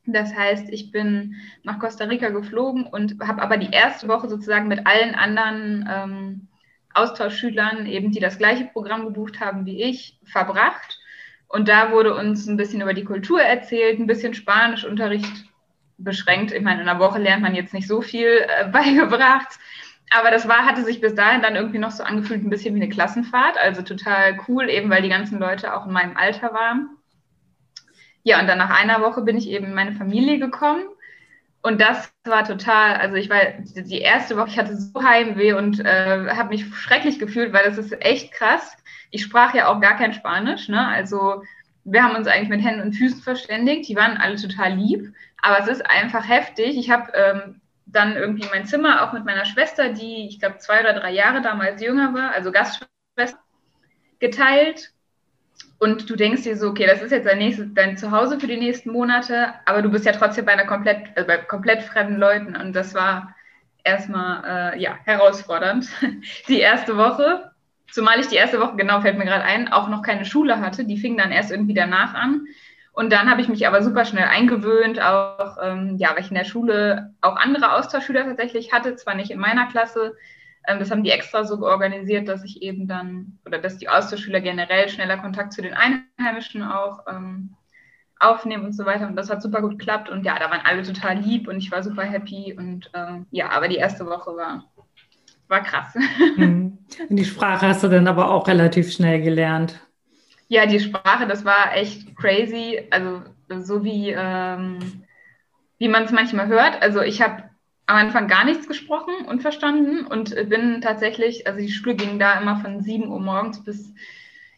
Das 0.05 0.35
heißt, 0.35 0.69
ich 0.69 0.91
bin 0.91 1.35
nach 1.63 1.79
Costa 1.79 2.05
Rica 2.05 2.29
geflogen 2.29 2.85
und 2.85 3.19
habe 3.21 3.41
aber 3.41 3.57
die 3.57 3.71
erste 3.71 4.07
Woche 4.07 4.29
sozusagen 4.29 4.67
mit 4.67 4.85
allen 4.85 5.15
anderen 5.15 5.87
ähm, 5.89 6.47
Austauschschülern, 6.93 7.85
eben 7.85 8.11
die 8.11 8.19
das 8.19 8.37
gleiche 8.37 8.65
Programm 8.65 9.05
gebucht 9.05 9.39
haben 9.39 9.65
wie 9.65 9.83
ich, 9.83 10.19
verbracht. 10.23 10.99
Und 11.47 11.67
da 11.67 11.91
wurde 11.91 12.15
uns 12.15 12.47
ein 12.47 12.57
bisschen 12.57 12.81
über 12.81 12.93
die 12.93 13.03
Kultur 13.03 13.41
erzählt, 13.41 13.99
ein 13.99 14.07
bisschen 14.07 14.33
Spanischunterricht 14.33 15.45
beschränkt. 15.97 16.51
Ich 16.51 16.61
meine, 16.61 16.81
in 16.81 16.87
einer 16.87 16.99
Woche 16.99 17.19
lernt 17.19 17.41
man 17.41 17.55
jetzt 17.55 17.73
nicht 17.73 17.87
so 17.87 18.01
viel 18.01 18.45
äh, 18.47 18.67
beigebracht. 18.71 19.59
Aber 20.13 20.31
das 20.31 20.47
war, 20.47 20.65
hatte 20.65 20.83
sich 20.83 20.99
bis 20.99 21.15
dahin 21.15 21.41
dann 21.41 21.55
irgendwie 21.55 21.79
noch 21.79 21.91
so 21.91 22.03
angefühlt, 22.03 22.43
ein 22.43 22.49
bisschen 22.49 22.75
wie 22.75 22.81
eine 22.81 22.89
Klassenfahrt. 22.89 23.57
Also 23.57 23.81
total 23.81 24.39
cool, 24.47 24.69
eben 24.69 24.89
weil 24.89 25.01
die 25.01 25.09
ganzen 25.09 25.39
Leute 25.39 25.73
auch 25.73 25.85
in 25.85 25.93
meinem 25.93 26.17
Alter 26.17 26.53
waren. 26.53 26.89
Ja, 28.23 28.39
und 28.39 28.47
dann 28.47 28.57
nach 28.57 28.69
einer 28.69 29.01
Woche 29.01 29.21
bin 29.21 29.37
ich 29.37 29.49
eben 29.49 29.67
in 29.67 29.73
meine 29.73 29.93
Familie 29.93 30.37
gekommen 30.37 30.83
und 31.63 31.79
das 31.79 32.11
war 32.23 32.43
total, 32.43 32.95
also 32.95 33.15
ich 33.15 33.29
war 33.29 33.39
die 33.75 33.99
erste 33.99 34.35
Woche, 34.35 34.49
ich 34.49 34.57
hatte 34.57 34.75
so 34.75 35.03
Heimweh 35.03 35.53
und 35.53 35.79
äh, 35.79 36.27
habe 36.31 36.49
mich 36.49 36.65
schrecklich 36.75 37.19
gefühlt, 37.19 37.53
weil 37.53 37.65
das 37.65 37.77
ist 37.77 37.93
echt 38.01 38.31
krass. 38.31 38.75
Ich 39.11 39.23
sprach 39.23 39.53
ja 39.53 39.67
auch 39.67 39.79
gar 39.79 39.95
kein 39.95 40.13
Spanisch, 40.13 40.69
ne? 40.69 40.87
Also 40.87 41.43
wir 41.83 42.03
haben 42.03 42.15
uns 42.15 42.27
eigentlich 42.27 42.49
mit 42.49 42.63
Händen 42.63 42.81
und 42.81 42.93
Füßen 42.93 43.21
verständigt. 43.21 43.87
Die 43.89 43.95
waren 43.95 44.17
alle 44.17 44.37
total 44.37 44.73
lieb, 44.73 45.13
aber 45.41 45.59
es 45.59 45.67
ist 45.67 45.85
einfach 45.85 46.27
heftig. 46.27 46.77
Ich 46.77 46.89
habe 46.89 47.11
ähm, 47.13 47.61
dann 47.85 48.15
irgendwie 48.15 48.47
mein 48.51 48.65
Zimmer 48.65 49.03
auch 49.03 49.13
mit 49.13 49.25
meiner 49.25 49.45
Schwester, 49.45 49.89
die 49.89 50.27
ich 50.27 50.39
glaube 50.39 50.57
zwei 50.57 50.79
oder 50.79 50.93
drei 50.93 51.11
Jahre 51.11 51.41
damals 51.41 51.81
jünger 51.81 52.13
war, 52.13 52.33
also 52.33 52.51
Gastschwester, 52.51 53.39
geteilt 54.19 54.93
und 55.79 56.09
du 56.09 56.15
denkst 56.15 56.43
dir 56.43 56.55
so, 56.55 56.69
okay, 56.69 56.85
das 56.85 57.01
ist 57.01 57.11
jetzt 57.11 57.25
dein, 57.25 57.39
nächstes, 57.39 57.73
dein 57.73 57.97
Zuhause 57.97 58.39
für 58.39 58.47
die 58.47 58.57
nächsten 58.57 58.91
Monate, 58.91 59.53
aber 59.65 59.81
du 59.81 59.89
bist 59.89 60.05
ja 60.05 60.11
trotzdem 60.11 60.45
bei 60.45 60.53
einer 60.53 60.67
komplett, 60.67 61.15
äh, 61.15 61.23
bei 61.23 61.37
komplett 61.37 61.81
fremden 61.81 62.17
Leuten. 62.17 62.55
Und 62.55 62.73
das 62.73 62.93
war 62.93 63.35
erstmal 63.83 64.75
äh, 64.75 64.79
ja, 64.79 64.97
herausfordernd. 65.05 65.89
Die 66.47 66.59
erste 66.59 66.97
Woche, 66.97 67.51
zumal 67.89 68.19
ich 68.19 68.27
die 68.27 68.35
erste 68.35 68.59
Woche, 68.59 68.75
genau, 68.77 69.01
fällt 69.01 69.17
mir 69.17 69.25
gerade 69.25 69.43
ein, 69.43 69.71
auch 69.71 69.89
noch 69.89 70.01
keine 70.01 70.25
Schule 70.25 70.59
hatte. 70.59 70.85
Die 70.85 70.97
fing 70.97 71.17
dann 71.17 71.31
erst 71.31 71.51
irgendwie 71.51 71.73
danach 71.73 72.13
an. 72.13 72.45
Und 72.93 73.11
dann 73.11 73.29
habe 73.29 73.41
ich 73.41 73.47
mich 73.47 73.65
aber 73.67 73.81
super 73.81 74.05
schnell 74.05 74.25
eingewöhnt, 74.25 75.01
auch, 75.01 75.57
ähm, 75.63 75.95
ja, 75.97 76.11
weil 76.11 76.21
ich 76.21 76.29
in 76.29 76.35
der 76.35 76.43
Schule 76.43 77.13
auch 77.21 77.37
andere 77.37 77.73
Austauschschüler 77.73 78.25
tatsächlich 78.25 78.73
hatte, 78.73 78.95
zwar 78.95 79.15
nicht 79.15 79.31
in 79.31 79.39
meiner 79.39 79.67
Klasse, 79.67 80.15
das 80.65 80.91
haben 80.91 81.03
die 81.03 81.11
extra 81.11 81.43
so 81.43 81.61
organisiert, 81.65 82.27
dass 82.27 82.43
ich 82.43 82.61
eben 82.61 82.87
dann, 82.87 83.39
oder 83.45 83.57
dass 83.57 83.77
die 83.77 83.89
Austauschschüler 83.89 84.41
generell 84.41 84.89
schneller 84.89 85.17
Kontakt 85.17 85.53
zu 85.53 85.61
den 85.61 85.73
Einheimischen 85.73 86.63
auch 86.63 87.05
ähm, 87.07 87.55
aufnehmen 88.19 88.65
und 88.65 88.73
so 88.73 88.85
weiter. 88.85 89.07
Und 89.07 89.15
das 89.15 89.29
hat 89.29 89.41
super 89.41 89.61
gut 89.61 89.79
geklappt. 89.79 90.09
Und 90.09 90.23
ja, 90.23 90.37
da 90.37 90.51
waren 90.51 90.61
alle 90.63 90.83
total 90.83 91.17
lieb 91.17 91.47
und 91.47 91.57
ich 91.57 91.71
war 91.71 91.83
super 91.83 92.03
happy. 92.03 92.55
Und 92.57 92.89
äh, 92.93 93.19
ja, 93.31 93.49
aber 93.49 93.67
die 93.67 93.77
erste 93.77 94.05
Woche 94.05 94.35
war, 94.35 94.65
war 95.47 95.61
krass. 95.61 95.95
Mhm. 96.37 96.77
Und 97.09 97.15
die 97.15 97.25
Sprache 97.25 97.67
hast 97.67 97.83
du 97.83 97.87
dann 97.87 98.07
aber 98.07 98.31
auch 98.31 98.47
relativ 98.47 98.91
schnell 98.91 99.21
gelernt. 99.21 99.79
Ja, 100.49 100.65
die 100.65 100.79
Sprache, 100.79 101.25
das 101.25 101.45
war 101.45 101.75
echt 101.75 102.15
crazy. 102.17 102.85
Also 102.91 103.21
so 103.59 103.83
wie, 103.83 104.13
ähm, 104.15 105.03
wie 105.77 105.87
man 105.87 106.03
es 106.03 106.11
manchmal 106.11 106.47
hört. 106.47 106.81
Also 106.81 107.01
ich 107.01 107.21
habe 107.21 107.43
am 107.91 107.97
Anfang 107.97 108.29
gar 108.29 108.45
nichts 108.45 108.69
gesprochen 108.69 109.25
und 109.27 109.41
verstanden 109.41 110.05
und 110.05 110.33
bin 110.47 110.79
tatsächlich, 110.79 111.45
also 111.45 111.59
die 111.59 111.71
Schule 111.71 111.95
ging 111.95 112.19
da 112.19 112.39
immer 112.39 112.55
von 112.55 112.81
7 112.81 113.09
Uhr 113.09 113.19
morgens 113.19 113.63
bis, 113.63 113.93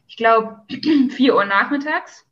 ich 0.08 0.18
glaube, 0.18 0.62
4 1.10 1.36
Uhr 1.36 1.46
nachmittags. 1.46 2.28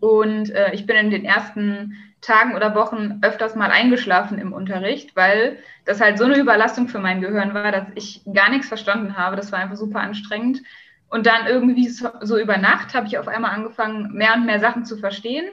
Und 0.00 0.48
äh, 0.48 0.72
ich 0.72 0.86
bin 0.86 0.96
in 0.96 1.10
den 1.10 1.26
ersten 1.26 1.98
Tagen 2.22 2.54
oder 2.54 2.74
Wochen 2.74 3.18
öfters 3.20 3.54
mal 3.54 3.70
eingeschlafen 3.70 4.38
im 4.38 4.54
Unterricht, 4.54 5.14
weil 5.14 5.58
das 5.84 6.00
halt 6.00 6.16
so 6.16 6.24
eine 6.24 6.38
Überlastung 6.38 6.88
für 6.88 7.00
mein 7.00 7.20
Gehirn 7.20 7.52
war, 7.52 7.70
dass 7.70 7.86
ich 7.94 8.22
gar 8.32 8.48
nichts 8.48 8.68
verstanden 8.68 9.18
habe. 9.18 9.36
Das 9.36 9.52
war 9.52 9.58
einfach 9.58 9.76
super 9.76 10.00
anstrengend. 10.00 10.62
Und 11.10 11.26
dann 11.26 11.46
irgendwie 11.46 11.88
so, 11.88 12.08
so 12.22 12.38
über 12.38 12.56
Nacht 12.56 12.94
habe 12.94 13.06
ich 13.06 13.18
auf 13.18 13.28
einmal 13.28 13.50
angefangen, 13.50 14.14
mehr 14.14 14.32
und 14.34 14.46
mehr 14.46 14.60
Sachen 14.60 14.86
zu 14.86 14.96
verstehen. 14.96 15.44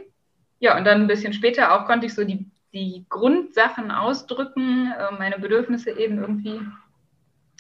Ja, 0.60 0.78
und 0.78 0.86
dann 0.86 1.02
ein 1.02 1.08
bisschen 1.08 1.34
später 1.34 1.74
auch 1.74 1.86
konnte 1.86 2.06
ich 2.06 2.14
so 2.14 2.24
die 2.24 2.46
die 2.74 3.06
Grundsachen 3.10 3.92
ausdrücken, 3.92 4.92
äh, 4.92 5.14
meine 5.18 5.40
Bedürfnisse 5.40 5.92
eben 5.92 6.20
irgendwie. 6.20 6.60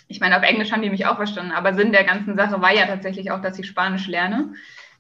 Ich 0.08 0.20
meine, 0.20 0.38
auf 0.38 0.44
Englisch 0.44 0.72
haben 0.72 0.82
die 0.82 0.89
mich 0.89 1.06
auch 1.06 1.15
verstanden, 1.15 1.51
aber 1.51 1.74
Sinn 1.74 1.91
der 1.91 2.03
ganzen 2.03 2.36
Sache 2.36 2.62
war 2.62 2.74
ja 2.74 2.86
tatsächlich 2.86 3.32
auch, 3.32 3.41
dass 3.41 3.60
ich 3.60 3.68
Spanisch 3.68 4.08
lerne. 4.08 4.53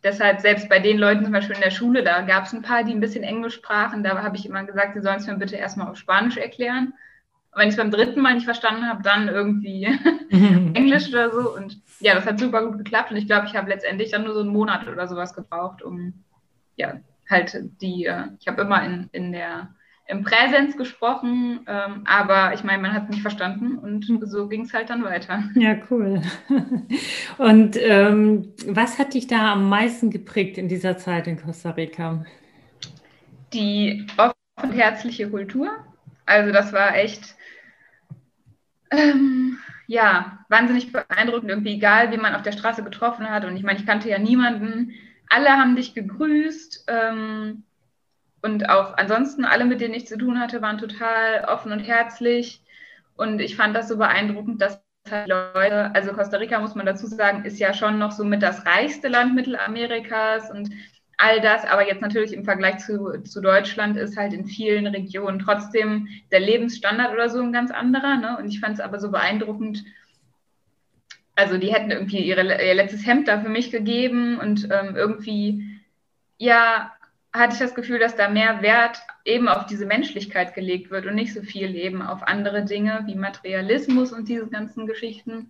Deshalb, 0.03 0.41
selbst 0.41 0.67
bei 0.67 0.79
den 0.79 0.97
Leuten 0.97 1.23
zum 1.23 1.33
Beispiel 1.33 1.55
in 1.55 1.61
der 1.61 1.69
Schule, 1.69 2.03
da 2.03 2.21
gab 2.21 2.45
es 2.45 2.53
ein 2.53 2.63
paar, 2.63 2.83
die 2.83 2.91
ein 2.91 2.99
bisschen 2.99 3.23
Englisch 3.23 3.55
sprachen. 3.55 4.03
Da 4.03 4.21
habe 4.23 4.35
ich 4.35 4.45
immer 4.45 4.63
gesagt, 4.63 4.95
sie 4.95 5.01
sollen 5.01 5.17
es 5.17 5.27
mir 5.27 5.35
bitte 5.35 5.57
erstmal 5.57 5.89
auf 5.89 5.97
Spanisch 5.97 6.37
erklären. 6.37 6.93
Und 7.51 7.59
wenn 7.59 7.67
ich 7.67 7.73
es 7.73 7.77
beim 7.77 7.91
dritten 7.91 8.21
Mal 8.21 8.33
nicht 8.33 8.45
verstanden 8.45 8.87
habe, 8.87 9.03
dann 9.03 9.27
irgendwie 9.27 9.85
Englisch 10.29 11.09
oder 11.09 11.31
so. 11.31 11.55
Und 11.55 11.81
ja, 11.99 12.15
das 12.15 12.25
hat 12.25 12.39
super 12.39 12.65
gut 12.65 12.79
geklappt. 12.79 13.11
Und 13.11 13.17
ich 13.17 13.27
glaube, 13.27 13.45
ich 13.45 13.55
habe 13.55 13.69
letztendlich 13.69 14.09
dann 14.09 14.23
nur 14.23 14.33
so 14.33 14.39
einen 14.39 14.49
Monat 14.49 14.87
oder 14.87 15.07
sowas 15.07 15.35
gebraucht, 15.35 15.83
um 15.83 16.23
ja, 16.77 16.95
halt 17.29 17.59
die, 17.81 18.05
äh, 18.05 18.23
ich 18.39 18.47
habe 18.47 18.61
immer 18.61 18.83
in, 18.83 19.09
in 19.11 19.31
der 19.31 19.69
im 20.11 20.23
Präsens 20.23 20.75
gesprochen, 20.75 21.61
ähm, 21.67 22.03
aber 22.05 22.53
ich 22.53 22.65
meine, 22.65 22.81
man 22.81 22.93
hat 22.93 23.05
es 23.05 23.09
nicht 23.09 23.21
verstanden 23.21 23.77
und 23.77 24.05
hm. 24.07 24.25
so 24.25 24.47
ging 24.49 24.63
es 24.63 24.73
halt 24.73 24.89
dann 24.89 25.03
weiter. 25.05 25.43
Ja, 25.55 25.77
cool. 25.89 26.21
Und 27.37 27.77
ähm, 27.81 28.53
was 28.67 28.99
hat 28.99 29.13
dich 29.13 29.27
da 29.27 29.53
am 29.53 29.69
meisten 29.69 30.11
geprägt 30.11 30.57
in 30.57 30.67
dieser 30.67 30.97
Zeit 30.97 31.27
in 31.27 31.41
Costa 31.41 31.71
Rica? 31.71 32.25
Die 33.53 34.05
offen 34.17 34.33
und 34.61 34.71
herzliche 34.73 35.29
Kultur. 35.29 35.69
Also 36.25 36.51
das 36.51 36.73
war 36.73 36.95
echt, 36.95 37.35
ähm, 38.91 39.57
ja, 39.87 40.39
wahnsinnig 40.49 40.91
beeindruckend, 40.91 41.49
irgendwie 41.49 41.75
egal, 41.75 42.11
wie 42.11 42.17
man 42.17 42.35
auf 42.35 42.43
der 42.43 42.51
Straße 42.51 42.83
getroffen 42.83 43.29
hat. 43.29 43.45
Und 43.45 43.55
ich 43.55 43.63
meine, 43.63 43.79
ich 43.79 43.85
kannte 43.85 44.09
ja 44.09 44.19
niemanden, 44.19 44.91
alle 45.29 45.49
haben 45.49 45.77
dich 45.77 45.93
gegrüßt. 45.93 46.85
Ähm, 46.87 47.63
und 48.41 48.69
auch 48.69 48.97
ansonsten 48.97 49.45
alle, 49.45 49.65
mit 49.65 49.81
denen 49.81 49.93
ich 49.93 50.07
zu 50.07 50.17
tun 50.17 50.39
hatte, 50.39 50.61
waren 50.61 50.77
total 50.77 51.45
offen 51.45 51.71
und 51.71 51.79
herzlich. 51.79 52.61
Und 53.15 53.39
ich 53.39 53.55
fand 53.55 53.75
das 53.75 53.87
so 53.87 53.97
beeindruckend, 53.97 54.61
dass 54.61 54.81
halt 55.09 55.29
Leute, 55.29 55.93
also 55.93 56.13
Costa 56.13 56.37
Rica 56.37 56.59
muss 56.59 56.75
man 56.75 56.85
dazu 56.85 57.07
sagen, 57.07 57.45
ist 57.45 57.59
ja 57.59 57.73
schon 57.73 57.99
noch 57.99 58.11
so 58.11 58.23
mit 58.23 58.41
das 58.41 58.65
reichste 58.65 59.07
Land 59.07 59.35
Mittelamerikas 59.35 60.51
und 60.51 60.69
all 61.17 61.39
das, 61.39 61.65
aber 61.65 61.87
jetzt 61.87 62.01
natürlich 62.01 62.33
im 62.33 62.45
Vergleich 62.45 62.79
zu, 62.79 63.21
zu 63.23 63.41
Deutschland 63.41 63.95
ist 63.95 64.17
halt 64.17 64.33
in 64.33 64.45
vielen 64.45 64.87
Regionen 64.87 65.39
trotzdem 65.39 66.07
der 66.31 66.39
Lebensstandard 66.39 67.13
oder 67.13 67.29
so 67.29 67.41
ein 67.41 67.53
ganz 67.53 67.69
anderer. 67.69 68.17
Ne? 68.17 68.37
Und 68.37 68.47
ich 68.47 68.59
fand 68.59 68.75
es 68.75 68.79
aber 68.79 68.99
so 68.99 69.11
beeindruckend, 69.11 69.83
also 71.35 71.57
die 71.57 71.73
hätten 71.73 71.91
irgendwie 71.91 72.19
ihre, 72.19 72.41
ihr 72.43 72.73
letztes 72.73 73.05
Hemd 73.05 73.27
da 73.27 73.39
für 73.39 73.49
mich 73.49 73.71
gegeben 73.71 74.39
und 74.39 74.67
ähm, 74.71 74.95
irgendwie, 74.95 75.79
ja, 76.37 76.91
hatte 77.33 77.53
ich 77.53 77.59
das 77.59 77.75
Gefühl, 77.75 77.99
dass 77.99 78.15
da 78.15 78.29
mehr 78.29 78.61
Wert 78.61 79.01
eben 79.23 79.47
auf 79.47 79.65
diese 79.65 79.85
Menschlichkeit 79.85 80.53
gelegt 80.53 80.91
wird 80.91 81.05
und 81.05 81.15
nicht 81.15 81.33
so 81.33 81.41
viel 81.41 81.75
eben 81.75 82.01
auf 82.01 82.23
andere 82.23 82.65
Dinge 82.65 83.03
wie 83.05 83.15
Materialismus 83.15 84.11
und 84.11 84.27
diese 84.27 84.47
ganzen 84.47 84.85
Geschichten. 84.85 85.49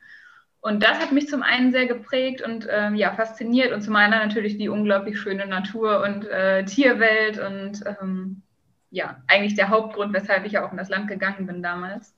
Und 0.60 0.84
das 0.84 1.00
hat 1.00 1.12
mich 1.12 1.28
zum 1.28 1.42
einen 1.42 1.72
sehr 1.72 1.88
geprägt 1.88 2.44
und 2.44 2.68
ähm, 2.70 2.94
ja, 2.94 3.12
fasziniert 3.12 3.74
und 3.74 3.82
zum 3.82 3.96
anderen 3.96 4.28
natürlich 4.28 4.60
die 4.60 4.70
unglaublich 4.70 5.20
schöne 5.20 5.48
Natur 5.48 6.04
und 6.04 6.28
äh, 6.28 6.64
Tierwelt 6.66 7.40
und 7.40 7.84
ähm, 8.00 8.44
ja, 8.92 9.24
eigentlich 9.28 9.56
der 9.56 9.70
Hauptgrund, 9.70 10.14
weshalb 10.14 10.46
ich 10.46 10.60
auch 10.60 10.72
in 10.72 10.78
das 10.78 10.90
Land 10.90 11.08
gegangen 11.08 11.48
bin 11.48 11.64
damals. 11.64 12.14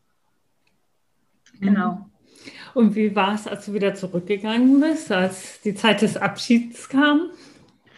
Genau. 1.62 2.10
Und 2.74 2.96
wie 2.96 3.16
war 3.16 3.36
es, 3.36 3.48
als 3.48 3.68
du 3.68 3.74
wieder 3.74 3.94
zurückgegangen 3.96 4.82
bist, 4.82 5.10
als 5.12 5.62
die 5.62 5.76
Zeit 5.76 6.02
des 6.02 6.18
Abschieds 6.18 6.90
kam? 6.90 7.30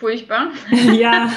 Furchtbar. 0.06 0.52
Ja. 0.94 1.32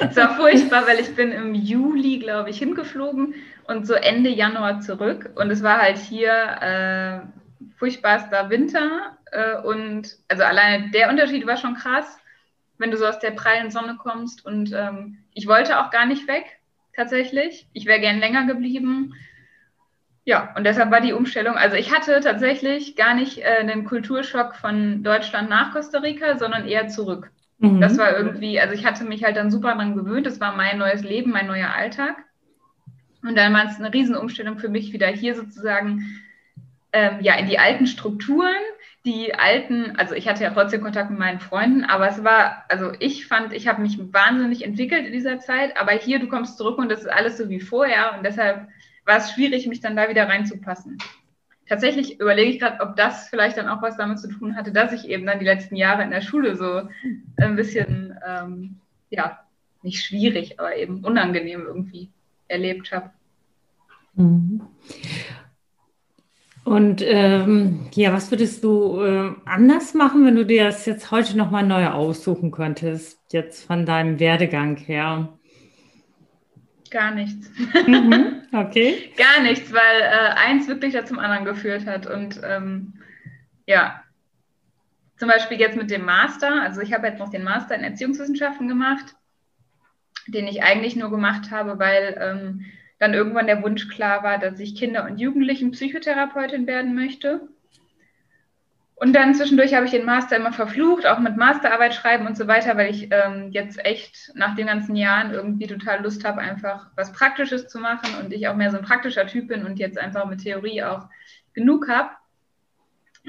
es 0.00 0.16
war 0.16 0.34
furchtbar, 0.34 0.88
weil 0.88 0.98
ich 0.98 1.14
bin 1.14 1.30
im 1.30 1.54
Juli, 1.54 2.18
glaube 2.18 2.50
ich, 2.50 2.58
hingeflogen 2.58 3.36
und 3.68 3.86
so 3.86 3.94
Ende 3.94 4.28
Januar 4.28 4.80
zurück. 4.80 5.30
Und 5.36 5.52
es 5.52 5.62
war 5.62 5.78
halt 5.78 5.98
hier 5.98 6.32
äh, 6.32 7.20
furchtbarster 7.76 8.50
Winter. 8.50 9.16
Äh, 9.30 9.58
und 9.58 10.16
also 10.26 10.42
alleine 10.42 10.90
der 10.90 11.10
Unterschied 11.10 11.46
war 11.46 11.56
schon 11.56 11.76
krass, 11.76 12.18
wenn 12.78 12.90
du 12.90 12.96
so 12.96 13.06
aus 13.06 13.20
der 13.20 13.30
prallen 13.30 13.70
Sonne 13.70 13.96
kommst. 14.02 14.44
Und 14.44 14.72
ähm, 14.72 15.18
ich 15.32 15.46
wollte 15.46 15.78
auch 15.78 15.92
gar 15.92 16.04
nicht 16.04 16.26
weg, 16.26 16.58
tatsächlich. 16.96 17.68
Ich 17.72 17.86
wäre 17.86 18.00
gern 18.00 18.18
länger 18.18 18.46
geblieben. 18.46 19.14
Ja, 20.24 20.52
und 20.56 20.64
deshalb 20.64 20.90
war 20.90 21.00
die 21.00 21.12
Umstellung, 21.12 21.54
also 21.54 21.76
ich 21.76 21.94
hatte 21.94 22.18
tatsächlich 22.18 22.96
gar 22.96 23.14
nicht 23.14 23.38
äh, 23.38 23.58
einen 23.60 23.84
Kulturschock 23.84 24.56
von 24.56 25.04
Deutschland 25.04 25.48
nach 25.48 25.72
Costa 25.72 26.00
Rica, 26.00 26.36
sondern 26.36 26.66
eher 26.66 26.88
zurück. 26.88 27.30
Mhm. 27.58 27.80
Das 27.80 27.98
war 27.98 28.16
irgendwie, 28.16 28.60
also 28.60 28.74
ich 28.74 28.86
hatte 28.86 29.04
mich 29.04 29.24
halt 29.24 29.36
dann 29.36 29.50
super 29.50 29.74
dran 29.74 29.96
gewöhnt, 29.96 30.26
das 30.26 30.40
war 30.40 30.56
mein 30.56 30.78
neues 30.78 31.02
Leben, 31.02 31.30
mein 31.30 31.46
neuer 31.46 31.74
Alltag. 31.74 32.16
Und 33.22 33.36
dann 33.36 33.52
war 33.52 33.66
es 33.66 33.78
eine 33.78 33.92
Riesenumstellung 33.92 34.58
für 34.58 34.68
mich, 34.68 34.92
wieder 34.92 35.08
hier 35.08 35.34
sozusagen 35.34 36.04
ähm, 36.92 37.18
ja, 37.20 37.34
in 37.34 37.46
die 37.46 37.58
alten 37.58 37.86
Strukturen, 37.86 38.54
die 39.04 39.34
alten, 39.34 39.96
also 39.96 40.14
ich 40.14 40.28
hatte 40.28 40.44
ja 40.44 40.50
trotzdem 40.50 40.82
Kontakt 40.82 41.10
mit 41.10 41.18
meinen 41.18 41.40
Freunden, 41.40 41.84
aber 41.84 42.08
es 42.08 42.22
war, 42.24 42.64
also 42.68 42.92
ich 43.00 43.26
fand, 43.26 43.52
ich 43.52 43.66
habe 43.66 43.82
mich 43.82 43.98
wahnsinnig 44.12 44.64
entwickelt 44.64 45.06
in 45.06 45.12
dieser 45.12 45.40
Zeit, 45.40 45.76
aber 45.78 45.92
hier, 45.92 46.18
du 46.18 46.28
kommst 46.28 46.58
zurück 46.58 46.78
und 46.78 46.90
das 46.90 47.00
ist 47.00 47.10
alles 47.10 47.38
so 47.38 47.48
wie 47.48 47.60
vorher 47.60 48.14
und 48.16 48.24
deshalb 48.24 48.68
war 49.04 49.18
es 49.18 49.32
schwierig, 49.32 49.66
mich 49.66 49.80
dann 49.80 49.96
da 49.96 50.08
wieder 50.08 50.28
reinzupassen. 50.28 50.98
Tatsächlich 51.68 52.18
überlege 52.18 52.50
ich 52.50 52.58
gerade, 52.58 52.80
ob 52.80 52.96
das 52.96 53.28
vielleicht 53.28 53.58
dann 53.58 53.68
auch 53.68 53.82
was 53.82 53.96
damit 53.96 54.18
zu 54.18 54.28
tun 54.28 54.56
hatte, 54.56 54.72
dass 54.72 54.92
ich 54.92 55.08
eben 55.08 55.26
dann 55.26 55.38
die 55.38 55.44
letzten 55.44 55.76
Jahre 55.76 56.02
in 56.02 56.10
der 56.10 56.22
Schule 56.22 56.56
so 56.56 56.88
ein 57.36 57.56
bisschen, 57.56 58.18
ähm, 58.26 58.76
ja, 59.10 59.40
nicht 59.82 60.04
schwierig, 60.04 60.58
aber 60.58 60.76
eben 60.76 61.04
unangenehm 61.04 61.64
irgendwie 61.66 62.10
erlebt 62.48 62.90
habe. 62.92 63.10
Mhm. 64.14 64.62
Und 66.64 67.02
ähm, 67.02 67.88
ja, 67.94 68.12
was 68.12 68.30
würdest 68.30 68.62
du 68.62 69.00
äh, 69.00 69.30
anders 69.46 69.94
machen, 69.94 70.26
wenn 70.26 70.36
du 70.36 70.44
dir 70.44 70.64
das 70.64 70.84
jetzt 70.84 71.10
heute 71.10 71.36
nochmal 71.36 71.66
neu 71.66 71.86
aussuchen 71.88 72.50
könntest, 72.50 73.20
jetzt 73.32 73.64
von 73.64 73.86
deinem 73.86 74.20
Werdegang 74.20 74.76
her? 74.76 75.37
Gar 76.90 77.12
nichts. 77.12 77.50
Mhm, 77.86 78.42
okay. 78.52 79.12
Gar 79.16 79.42
nichts, 79.42 79.72
weil 79.72 80.00
äh, 80.00 80.34
eins 80.36 80.68
wirklich 80.68 80.94
da 80.94 81.04
zum 81.04 81.18
anderen 81.18 81.44
geführt 81.44 81.86
hat. 81.86 82.06
Und 82.06 82.40
ähm, 82.42 82.94
ja, 83.66 84.02
zum 85.16 85.28
Beispiel 85.28 85.58
jetzt 85.58 85.76
mit 85.76 85.90
dem 85.90 86.04
Master, 86.04 86.62
also 86.62 86.80
ich 86.80 86.92
habe 86.92 87.06
jetzt 87.06 87.18
noch 87.18 87.30
den 87.30 87.44
Master 87.44 87.74
in 87.74 87.82
Erziehungswissenschaften 87.82 88.68
gemacht, 88.68 89.16
den 90.26 90.46
ich 90.46 90.62
eigentlich 90.62 90.96
nur 90.96 91.10
gemacht 91.10 91.50
habe, 91.50 91.78
weil 91.78 92.16
ähm, 92.20 92.64
dann 92.98 93.14
irgendwann 93.14 93.46
der 93.46 93.62
Wunsch 93.62 93.88
klar 93.88 94.22
war, 94.22 94.38
dass 94.38 94.58
ich 94.60 94.76
Kinder- 94.76 95.04
und 95.04 95.18
Jugendlichen 95.18 95.72
Psychotherapeutin 95.72 96.66
werden 96.66 96.94
möchte. 96.94 97.48
Und 99.00 99.12
dann 99.12 99.34
zwischendurch 99.34 99.74
habe 99.74 99.84
ich 99.86 99.92
den 99.92 100.04
Master 100.04 100.36
immer 100.36 100.52
verflucht, 100.52 101.06
auch 101.06 101.20
mit 101.20 101.36
Masterarbeit 101.36 101.94
schreiben 101.94 102.26
und 102.26 102.36
so 102.36 102.48
weiter, 102.48 102.76
weil 102.76 102.90
ich 102.90 103.08
ähm, 103.12 103.50
jetzt 103.52 103.84
echt 103.84 104.32
nach 104.34 104.56
den 104.56 104.66
ganzen 104.66 104.96
Jahren 104.96 105.30
irgendwie 105.30 105.68
total 105.68 106.02
Lust 106.02 106.24
habe, 106.24 106.40
einfach 106.40 106.88
was 106.96 107.12
Praktisches 107.12 107.68
zu 107.68 107.78
machen 107.78 108.10
und 108.20 108.32
ich 108.32 108.48
auch 108.48 108.56
mehr 108.56 108.72
so 108.72 108.76
ein 108.76 108.84
praktischer 108.84 109.26
Typ 109.28 109.48
bin 109.48 109.64
und 109.64 109.78
jetzt 109.78 109.98
einfach 109.98 110.26
mit 110.26 110.42
Theorie 110.42 110.82
auch 110.82 111.06
genug 111.54 111.88
habe. 111.88 112.10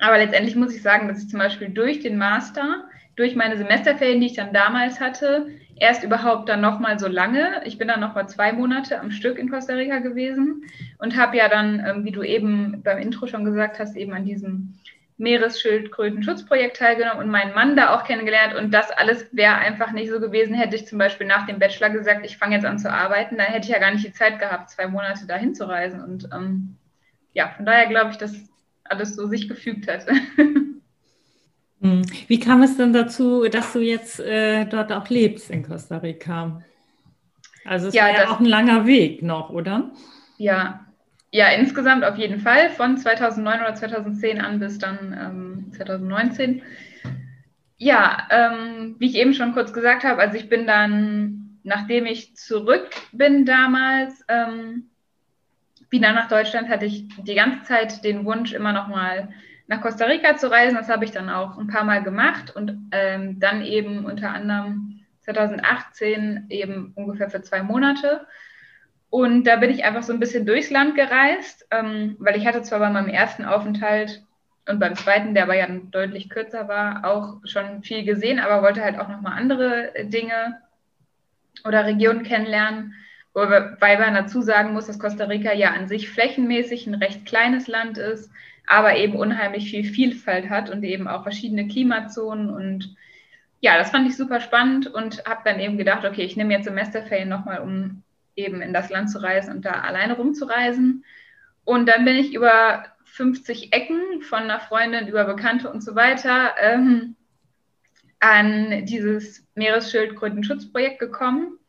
Aber 0.01 0.17
letztendlich 0.17 0.55
muss 0.55 0.73
ich 0.73 0.82
sagen, 0.82 1.08
dass 1.08 1.21
ich 1.21 1.29
zum 1.29 1.38
Beispiel 1.38 1.69
durch 1.69 1.99
den 1.99 2.17
Master, 2.17 2.86
durch 3.15 3.36
meine 3.36 3.58
Semesterferien, 3.58 4.21
die 4.21 4.27
ich 4.27 4.36
dann 4.36 4.53
damals 4.53 4.99
hatte, 4.99 5.49
erst 5.75 6.03
überhaupt 6.03 6.49
dann 6.49 6.62
nochmal 6.62 6.97
so 6.97 7.08
lange, 7.08 7.62
ich 7.65 7.77
bin 7.77 7.89
dann 7.89 7.99
noch 7.99 8.15
mal 8.15 8.27
zwei 8.27 8.53
Monate 8.53 8.99
am 8.99 9.12
Stück 9.12 9.38
in 9.38 9.51
Costa 9.51 9.73
Rica 9.73 9.99
gewesen 9.99 10.63
und 10.97 11.15
habe 11.15 11.38
ja 11.38 11.47
dann, 11.47 11.84
ähm, 11.86 12.05
wie 12.05 12.12
du 12.12 12.23
eben 12.23 12.82
beim 12.82 12.97
Intro 12.97 13.27
schon 13.27 13.45
gesagt 13.45 13.77
hast, 13.77 13.95
eben 13.95 14.13
an 14.13 14.25
diesem 14.25 14.73
Meeresschildkröten-Schutzprojekt 15.19 16.77
teilgenommen 16.77 17.23
und 17.23 17.29
meinen 17.29 17.53
Mann 17.53 17.75
da 17.75 17.93
auch 17.93 18.05
kennengelernt. 18.05 18.55
Und 18.55 18.73
das 18.73 18.89
alles 18.89 19.27
wäre 19.32 19.55
einfach 19.55 19.91
nicht 19.91 20.10
so 20.10 20.19
gewesen, 20.19 20.55
hätte 20.55 20.75
ich 20.75 20.88
zum 20.88 20.97
Beispiel 20.97 21.27
nach 21.27 21.45
dem 21.45 21.60
Bachelor 21.60 21.89
gesagt, 21.89 22.25
ich 22.25 22.38
fange 22.38 22.55
jetzt 22.55 22.65
an 22.65 22.79
zu 22.79 22.91
arbeiten, 22.91 23.38
dann 23.38 23.47
hätte 23.47 23.65
ich 23.65 23.73
ja 23.73 23.79
gar 23.79 23.91
nicht 23.91 24.05
die 24.05 24.13
Zeit 24.13 24.39
gehabt, 24.39 24.69
zwei 24.69 24.88
Monate 24.88 25.27
dahin 25.27 25.53
zu 25.53 25.67
reisen. 25.67 26.01
Und 26.01 26.29
ähm, 26.34 26.77
ja, 27.34 27.49
von 27.49 27.65
daher 27.65 27.88
glaube 27.88 28.12
ich, 28.12 28.17
dass 28.17 28.34
alles 28.86 29.15
so 29.15 29.27
sich 29.27 29.47
gefügt 29.47 29.88
hat. 29.88 30.05
Hm. 31.82 32.01
Wie 32.27 32.41
kam 32.41 32.62
es 32.62 32.75
denn 32.75 32.91
dazu, 32.91 33.47
dass 33.47 33.71
du 33.71 33.79
jetzt 33.79 34.19
äh, 34.19 34.65
dort 34.65 34.91
auch 34.91 35.08
lebst 35.08 35.49
in 35.49 35.63
Costa 35.63 35.99
Rica? 35.99 36.62
Also 37.63 37.88
es 37.88 37.93
ja, 37.93 38.03
war 38.03 38.13
ja 38.13 38.29
auch 38.32 38.39
ein 38.41 38.45
langer 38.45 38.86
Weg 38.86 39.21
noch, 39.21 39.49
oder? 39.49 39.89
Ja, 40.38 40.88
ja, 41.32 41.50
insgesamt 41.50 42.04
auf 42.04 42.18
jeden 42.18 42.39
Fall 42.39 42.70
von 42.72 42.98
2009 42.98 43.62
oder 43.62 43.76
2010 43.76 44.42
an 44.42 44.60
bis 44.60 44.80
dann 44.80 45.18
ähm, 45.20 45.72
2019. 45.74 46.63
Ja, 47.78 48.28
ähm, 48.30 48.96
wie 49.00 49.08
ich 49.08 49.15
eben 49.15 49.34
schon 49.34 49.54
kurz 49.54 49.72
gesagt 49.72 50.04
habe, 50.04 50.22
also 50.22 50.38
ich 50.38 50.50
bin 50.50 50.68
dann, 50.68 51.60
nachdem 51.63 52.06
ich 52.06 52.36
zurück 52.36 52.89
bin 53.12 53.46
damals, 53.46 54.26
ähm, 54.28 54.89
wieder 55.89 56.13
nach 56.13 56.28
Deutschland, 56.28 56.70
hatte 56.70 56.86
ich 56.86 57.08
die 57.24 57.36
ganze 57.36 57.63
Zeit 57.63 58.04
den 58.04 58.26
Wunsch, 58.26 58.54
immer 58.54 58.74
noch 58.74 58.88
mal 58.88 59.30
nach 59.68 59.82
Costa 59.82 60.06
Rica 60.06 60.36
zu 60.36 60.52
reisen. 60.52 60.76
Das 60.76 60.89
habe 60.89 61.06
ich 61.06 61.12
dann 61.12 61.30
auch 61.30 61.58
ein 61.58 61.68
paar 61.68 61.84
Mal 61.84 62.04
gemacht 62.04 62.56
und 62.56 62.89
ähm, 62.92 63.39
dann 63.39 63.63
eben 63.63 64.06
unter 64.06 64.32
anderem 64.32 65.02
2018 65.22 66.48
eben 66.50 66.92
ungefähr 66.96 67.30
für 67.30 67.42
zwei 67.42 67.63
Monate. 67.63 68.28
Und 69.10 69.45
da 69.45 69.56
bin 69.56 69.72
ich 69.72 69.84
einfach 69.84 70.04
so 70.04 70.13
ein 70.13 70.19
bisschen 70.19 70.45
durchs 70.45 70.69
Land 70.69 70.95
gereist, 70.95 71.65
ähm, 71.72 72.15
weil 72.19 72.38
ich 72.38 72.45
hatte 72.45 72.62
zwar 72.62 72.80
bei 72.80 72.89
meinem 72.89 73.10
ersten 73.10 73.43
Aufenthalt 73.43 74.24
und 74.67 74.80
beim 74.80 74.95
zweiten, 74.95 75.34
der 75.34 75.43
aber 75.43 75.56
ja 75.56 75.67
deutlich 75.67 76.30
kürzer 76.30 76.67
war, 76.67 77.04
auch 77.06 77.38
schon 77.43 77.82
viel 77.82 78.04
gesehen, 78.04 78.39
aber 78.39 78.62
wollte 78.62 78.84
halt 78.84 79.00
auch 79.00 79.08
nochmal 79.08 79.34
andere 79.34 79.91
Dinge 80.04 80.62
oder 81.65 81.86
Regionen 81.86 82.24
kennenlernen. 82.24 82.93
Wobei 83.34 83.98
man 83.98 84.13
dazu 84.13 84.41
sagen 84.41 84.74
muss, 84.74 84.88
dass 84.88 85.00
Costa 85.00 85.26
Rica 85.26 85.54
ja 85.54 85.72
an 85.72 85.88
sich 85.88 86.10
flächenmäßig 86.10 86.86
ein 86.88 86.95
recht 86.95 87.26
kleines 87.26 87.67
Land 87.67 87.98
ist, 87.98 88.30
aber 88.67 88.95
eben 88.98 89.15
unheimlich 89.15 89.72
viel 89.72 89.84
Vielfalt 89.84 90.50
hat 90.50 90.69
und 90.69 90.84
eben 90.84 91.08
auch 91.08 91.24
verschiedene 91.24 91.67
Klimazonen. 91.67 92.50
Und 92.52 92.95
ja, 93.62 93.78
das 93.78 93.89
fand 93.89 94.08
ich 94.08 94.17
super 94.17 94.39
spannend 94.39 94.88
und 94.88 95.26
habe 95.26 95.41
dann 95.45 95.60
eben 95.60 95.78
gedacht, 95.78 96.06
okay, 96.06 96.24
ich 96.24 96.38
nehme 96.38 96.54
jetzt 96.54 96.65
Semesterferien 96.65 97.30
nochmal, 97.30 97.60
um 97.60 98.04
eben 98.39 98.62
in 98.62 98.73
das 98.73 98.89
Land 98.89 99.12
zu 99.12 99.21
reisen 99.21 99.56
und 99.56 99.65
da 99.65 99.71
alleine 99.71 100.15
rumzureisen. 100.15 101.04
Und 101.63 101.88
dann 101.88 102.06
bin 102.06 102.15
ich 102.15 102.34
über 102.34 102.86
50 103.06 103.73
Ecken 103.73 104.21
von 104.21 104.43
einer 104.43 104.60
Freundin 104.60 105.08
über 105.08 105.25
Bekannte 105.25 105.69
und 105.69 105.84
so 105.84 105.95
weiter 105.95 106.56
ähm, 106.60 107.15
an 108.19 108.86
dieses 108.86 109.47
Meeresschildkrötenschutzprojekt 109.56 110.99
gekommen 110.99 111.60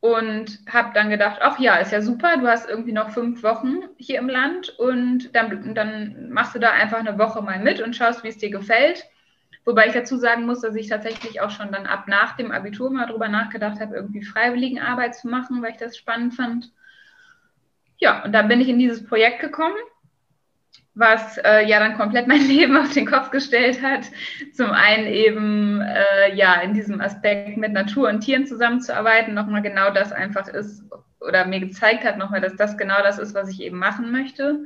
und 0.00 0.58
habe 0.68 0.90
dann 0.94 1.10
gedacht, 1.10 1.38
ach 1.40 1.60
ja, 1.60 1.76
ist 1.76 1.92
ja 1.92 2.02
super, 2.02 2.36
du 2.36 2.48
hast 2.48 2.68
irgendwie 2.68 2.92
noch 2.92 3.10
fünf 3.10 3.42
Wochen 3.44 3.82
hier 3.98 4.18
im 4.18 4.28
Land 4.28 4.70
und 4.70 5.34
dann, 5.34 5.74
dann 5.74 6.30
machst 6.30 6.56
du 6.56 6.58
da 6.58 6.72
einfach 6.72 6.98
eine 6.98 7.18
Woche 7.18 7.40
mal 7.40 7.60
mit 7.60 7.80
und 7.80 7.94
schaust, 7.94 8.24
wie 8.24 8.28
es 8.28 8.38
dir 8.38 8.50
gefällt. 8.50 9.04
Wobei 9.64 9.86
ich 9.86 9.92
dazu 9.92 10.16
sagen 10.16 10.46
muss, 10.46 10.60
dass 10.60 10.74
ich 10.74 10.88
tatsächlich 10.88 11.40
auch 11.40 11.50
schon 11.50 11.70
dann 11.70 11.86
ab 11.86 12.08
nach 12.08 12.36
dem 12.36 12.50
Abitur 12.50 12.90
mal 12.90 13.06
darüber 13.06 13.28
nachgedacht 13.28 13.80
habe, 13.80 13.94
irgendwie 13.94 14.24
Freiwilligenarbeit 14.24 15.14
zu 15.14 15.28
machen, 15.28 15.62
weil 15.62 15.72
ich 15.72 15.76
das 15.76 15.96
spannend 15.96 16.34
fand. 16.34 16.72
Ja, 17.98 18.24
und 18.24 18.32
dann 18.32 18.48
bin 18.48 18.60
ich 18.60 18.68
in 18.68 18.80
dieses 18.80 19.06
Projekt 19.06 19.40
gekommen, 19.40 19.76
was 20.94 21.38
äh, 21.38 21.64
ja 21.64 21.78
dann 21.78 21.96
komplett 21.96 22.26
mein 22.28 22.44
Leben 22.44 22.76
auf 22.76 22.92
den 22.92 23.06
Kopf 23.06 23.30
gestellt 23.30 23.80
hat. 23.82 24.06
Zum 24.52 24.72
einen 24.72 25.06
eben 25.06 25.80
äh, 25.80 26.34
ja 26.34 26.60
in 26.60 26.74
diesem 26.74 27.00
Aspekt 27.00 27.56
mit 27.56 27.72
Natur 27.72 28.08
und 28.08 28.20
Tieren 28.20 28.46
zusammenzuarbeiten, 28.46 29.32
nochmal 29.32 29.62
genau 29.62 29.90
das 29.90 30.10
einfach 30.10 30.48
ist 30.48 30.82
oder 31.20 31.46
mir 31.46 31.60
gezeigt 31.60 32.04
hat 32.04 32.18
nochmal, 32.18 32.40
dass 32.40 32.56
das 32.56 32.76
genau 32.76 33.00
das 33.00 33.20
ist, 33.20 33.32
was 33.32 33.48
ich 33.48 33.60
eben 33.60 33.78
machen 33.78 34.10
möchte 34.10 34.64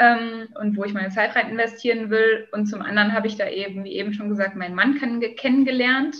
ähm, 0.00 0.48
und 0.58 0.76
wo 0.76 0.84
ich 0.84 0.94
meine 0.94 1.10
Zeit 1.10 1.36
rein 1.36 1.50
investieren 1.50 2.10
will. 2.10 2.48
Und 2.52 2.66
zum 2.66 2.80
anderen 2.80 3.12
habe 3.12 3.26
ich 3.26 3.36
da 3.36 3.48
eben, 3.48 3.84
wie 3.84 3.92
eben 3.92 4.14
schon 4.14 4.30
gesagt, 4.30 4.56
meinen 4.56 4.74
Mann 4.74 4.98
kennengelernt, 5.36 6.16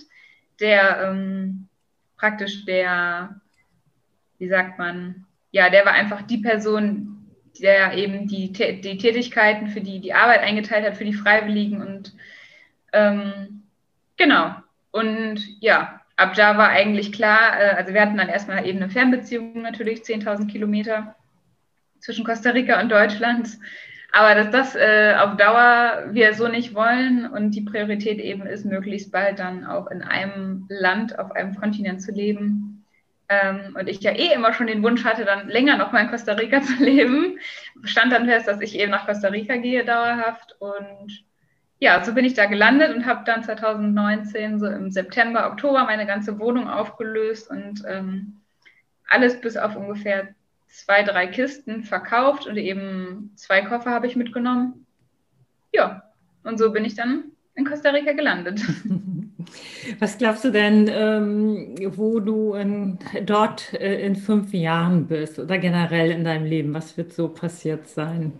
der 0.60 1.08
ähm, 1.08 1.68
praktisch 2.16 2.66
der, 2.66 3.40
wie 4.38 4.48
sagt 4.48 4.78
man, 4.78 5.24
ja, 5.50 5.70
der 5.70 5.86
war 5.86 5.92
einfach 5.92 6.22
die 6.22 6.38
Person, 6.38 7.26
der 7.60 7.94
eben 7.94 8.28
die, 8.28 8.52
die 8.52 8.98
Tätigkeiten 8.98 9.68
für 9.68 9.80
die, 9.80 10.00
die 10.00 10.12
Arbeit 10.12 10.40
eingeteilt 10.40 10.86
hat, 10.86 10.96
für 10.96 11.04
die 11.06 11.14
Freiwilligen 11.14 11.80
und 11.80 12.14
ähm, 12.92 13.62
genau. 14.16 14.54
Und 14.92 15.40
ja, 15.60 16.00
ab 16.16 16.34
da 16.34 16.58
war 16.58 16.68
eigentlich 16.68 17.12
klar, 17.12 17.58
äh, 17.58 17.70
also 17.70 17.94
wir 17.94 18.02
hatten 18.02 18.18
dann 18.18 18.28
erstmal 18.28 18.66
eben 18.66 18.82
eine 18.82 18.90
Fernbeziehung 18.90 19.62
natürlich, 19.62 20.00
10.000 20.00 20.48
Kilometer 20.48 21.16
zwischen 22.00 22.24
Costa 22.24 22.50
Rica 22.50 22.80
und 22.80 22.90
Deutschland. 22.90 23.58
Aber 24.12 24.34
dass 24.34 24.50
das 24.50 24.74
äh, 24.74 25.14
auf 25.18 25.36
Dauer 25.36 26.06
wir 26.10 26.34
so 26.34 26.48
nicht 26.48 26.74
wollen 26.74 27.26
und 27.26 27.52
die 27.52 27.60
Priorität 27.60 28.18
eben 28.18 28.46
ist, 28.46 28.64
möglichst 28.64 29.12
bald 29.12 29.38
dann 29.38 29.64
auch 29.64 29.88
in 29.88 30.02
einem 30.02 30.66
Land, 30.68 31.18
auf 31.18 31.30
einem 31.32 31.54
Kontinent 31.54 32.02
zu 32.02 32.10
leben. 32.10 32.84
Ähm, 33.28 33.76
und 33.78 33.88
ich 33.88 34.00
ja 34.00 34.10
eh 34.10 34.34
immer 34.34 34.52
schon 34.52 34.66
den 34.66 34.82
Wunsch 34.82 35.04
hatte, 35.04 35.24
dann 35.24 35.48
länger 35.48 35.76
noch 35.76 35.92
mal 35.92 36.00
in 36.00 36.10
Costa 36.10 36.32
Rica 36.32 36.60
zu 36.62 36.82
leben, 36.82 37.38
stand 37.84 38.12
dann 38.12 38.26
fest, 38.26 38.48
dass 38.48 38.60
ich 38.60 38.76
eben 38.76 38.90
nach 38.90 39.06
Costa 39.06 39.28
Rica 39.28 39.56
gehe 39.56 39.84
dauerhaft. 39.84 40.56
Und 40.58 41.24
ja, 41.78 42.02
so 42.04 42.12
bin 42.12 42.24
ich 42.24 42.34
da 42.34 42.46
gelandet 42.46 42.94
und 42.94 43.06
habe 43.06 43.22
dann 43.24 43.44
2019 43.44 44.58
so 44.58 44.66
im 44.66 44.90
September, 44.90 45.46
Oktober 45.46 45.84
meine 45.84 46.06
ganze 46.06 46.40
Wohnung 46.40 46.68
aufgelöst 46.68 47.48
und 47.48 47.84
ähm, 47.86 48.40
alles 49.08 49.40
bis 49.40 49.56
auf 49.56 49.76
ungefähr 49.76 50.34
zwei, 50.70 51.02
drei 51.02 51.26
Kisten 51.26 51.82
verkauft 51.82 52.46
und 52.46 52.56
eben 52.56 53.32
zwei 53.36 53.62
Koffer 53.62 53.90
habe 53.90 54.06
ich 54.06 54.16
mitgenommen. 54.16 54.86
Ja, 55.72 56.02
und 56.44 56.58
so 56.58 56.72
bin 56.72 56.84
ich 56.84 56.94
dann 56.94 57.24
in 57.54 57.66
Costa 57.66 57.90
Rica 57.90 58.12
gelandet. 58.12 58.60
Was 59.98 60.18
glaubst 60.18 60.44
du 60.44 60.50
denn, 60.50 60.88
ähm, 60.92 61.74
wo 61.96 62.20
du 62.20 62.54
in, 62.54 62.98
dort 63.24 63.74
äh, 63.74 64.04
in 64.06 64.16
fünf 64.16 64.52
Jahren 64.52 65.06
bist 65.06 65.38
oder 65.38 65.58
generell 65.58 66.10
in 66.10 66.24
deinem 66.24 66.44
Leben? 66.44 66.74
Was 66.74 66.96
wird 66.96 67.12
so 67.12 67.28
passiert 67.28 67.88
sein? 67.88 68.32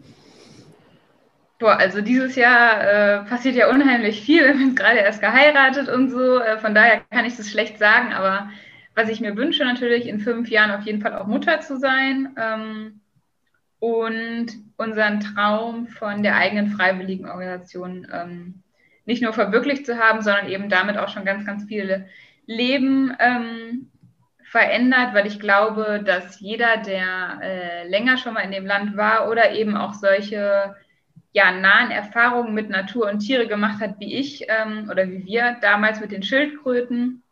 Boah, 1.59 1.77
also 1.77 2.01
dieses 2.01 2.37
Jahr 2.37 2.83
äh, 2.83 3.25
passiert 3.25 3.55
ja 3.57 3.71
unheimlich 3.71 4.23
viel. 4.23 4.45
Wir 4.45 4.55
haben 4.55 4.75
gerade 4.75 4.99
erst 4.99 5.21
geheiratet 5.21 5.89
und 5.89 6.11
so. 6.11 6.39
Äh, 6.39 6.59
von 6.59 6.75
daher 6.75 7.01
kann 7.11 7.25
ich 7.25 7.37
das 7.37 7.51
schlecht 7.51 7.79
sagen, 7.79 8.13
aber 8.13 8.51
was 9.01 9.09
ich 9.09 9.21
mir 9.21 9.37
wünsche, 9.37 9.65
natürlich 9.65 10.07
in 10.07 10.21
fünf 10.21 10.51
Jahren 10.51 10.71
auf 10.71 10.85
jeden 10.85 11.01
Fall 11.01 11.15
auch 11.15 11.27
Mutter 11.27 11.61
zu 11.61 11.79
sein 11.79 12.35
ähm, 12.37 13.01
und 13.79 14.49
unseren 14.77 15.21
Traum 15.21 15.89
von 15.89 16.23
der 16.23 16.37
eigenen 16.37 16.69
freiwilligen 16.69 17.27
Organisation 17.27 18.07
ähm, 18.13 18.63
nicht 19.07 19.23
nur 19.23 19.33
verwirklicht 19.33 19.87
zu 19.87 19.99
haben, 19.99 20.21
sondern 20.21 20.49
eben 20.49 20.69
damit 20.69 20.99
auch 20.99 21.09
schon 21.09 21.25
ganz, 21.25 21.47
ganz 21.47 21.65
viele 21.65 22.09
Leben 22.47 23.17
ähm, 23.19 23.91
verändert, 24.45 25.15
weil 25.15 25.27
ich 25.27 25.41
glaube, 25.41 26.03
dass 26.05 26.41
jeder, 26.41 26.77
der 26.77 27.39
äh, 27.43 27.89
länger 27.89 28.19
schon 28.19 28.35
mal 28.35 28.41
in 28.41 28.53
dem 28.53 28.67
Land 28.67 28.97
war 28.97 29.31
oder 29.31 29.53
eben 29.53 29.77
auch 29.77 29.95
solche 29.95 30.75
ja, 31.33 31.53
nahen 31.53 31.91
Erfahrungen 31.91 32.53
mit 32.53 32.69
Natur 32.69 33.09
und 33.09 33.21
Tiere 33.21 33.47
gemacht 33.47 33.81
hat, 33.81 33.99
wie 33.99 34.15
ich 34.15 34.45
ähm, 34.49 34.89
oder 34.91 35.09
wie 35.09 35.25
wir 35.25 35.57
damals 35.63 36.01
mit 36.01 36.13
den 36.13 36.23
Schildkröten, 36.23 37.23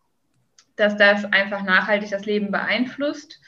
dass 0.79 0.97
das 0.97 1.25
einfach 1.33 1.63
nachhaltig 1.63 2.11
das 2.11 2.27
Leben 2.27 2.51
beeinflusst. 2.51 3.41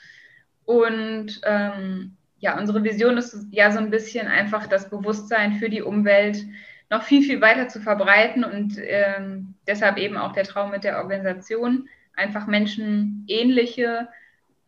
Und 0.65 1.41
ähm, 1.45 2.17
ja, 2.39 2.59
unsere 2.59 2.83
Vision 2.83 3.19
ist 3.19 3.47
ja 3.51 3.71
so 3.71 3.79
ein 3.79 3.91
bisschen 3.91 4.27
einfach 4.27 4.67
das 4.67 4.89
Bewusstsein 4.91 5.55
für 5.55 5.69
die 5.69 5.83
Umwelt 5.83 6.45
noch 6.91 7.03
viel, 7.03 7.23
viel 7.23 7.41
weiter 7.41 7.69
zu 7.69 7.81
verbreiten 7.81 8.43
und 8.43 8.77
ähm, 8.79 9.55
deshalb 9.67 9.97
eben 9.97 10.17
auch 10.17 10.33
der 10.33 10.45
Traum 10.45 10.73
mit 10.73 10.83
der 10.83 10.99
Organisation, 10.99 11.89
einfach 12.17 12.47
Menschen 12.49 13.25
ähnliche 13.29 14.09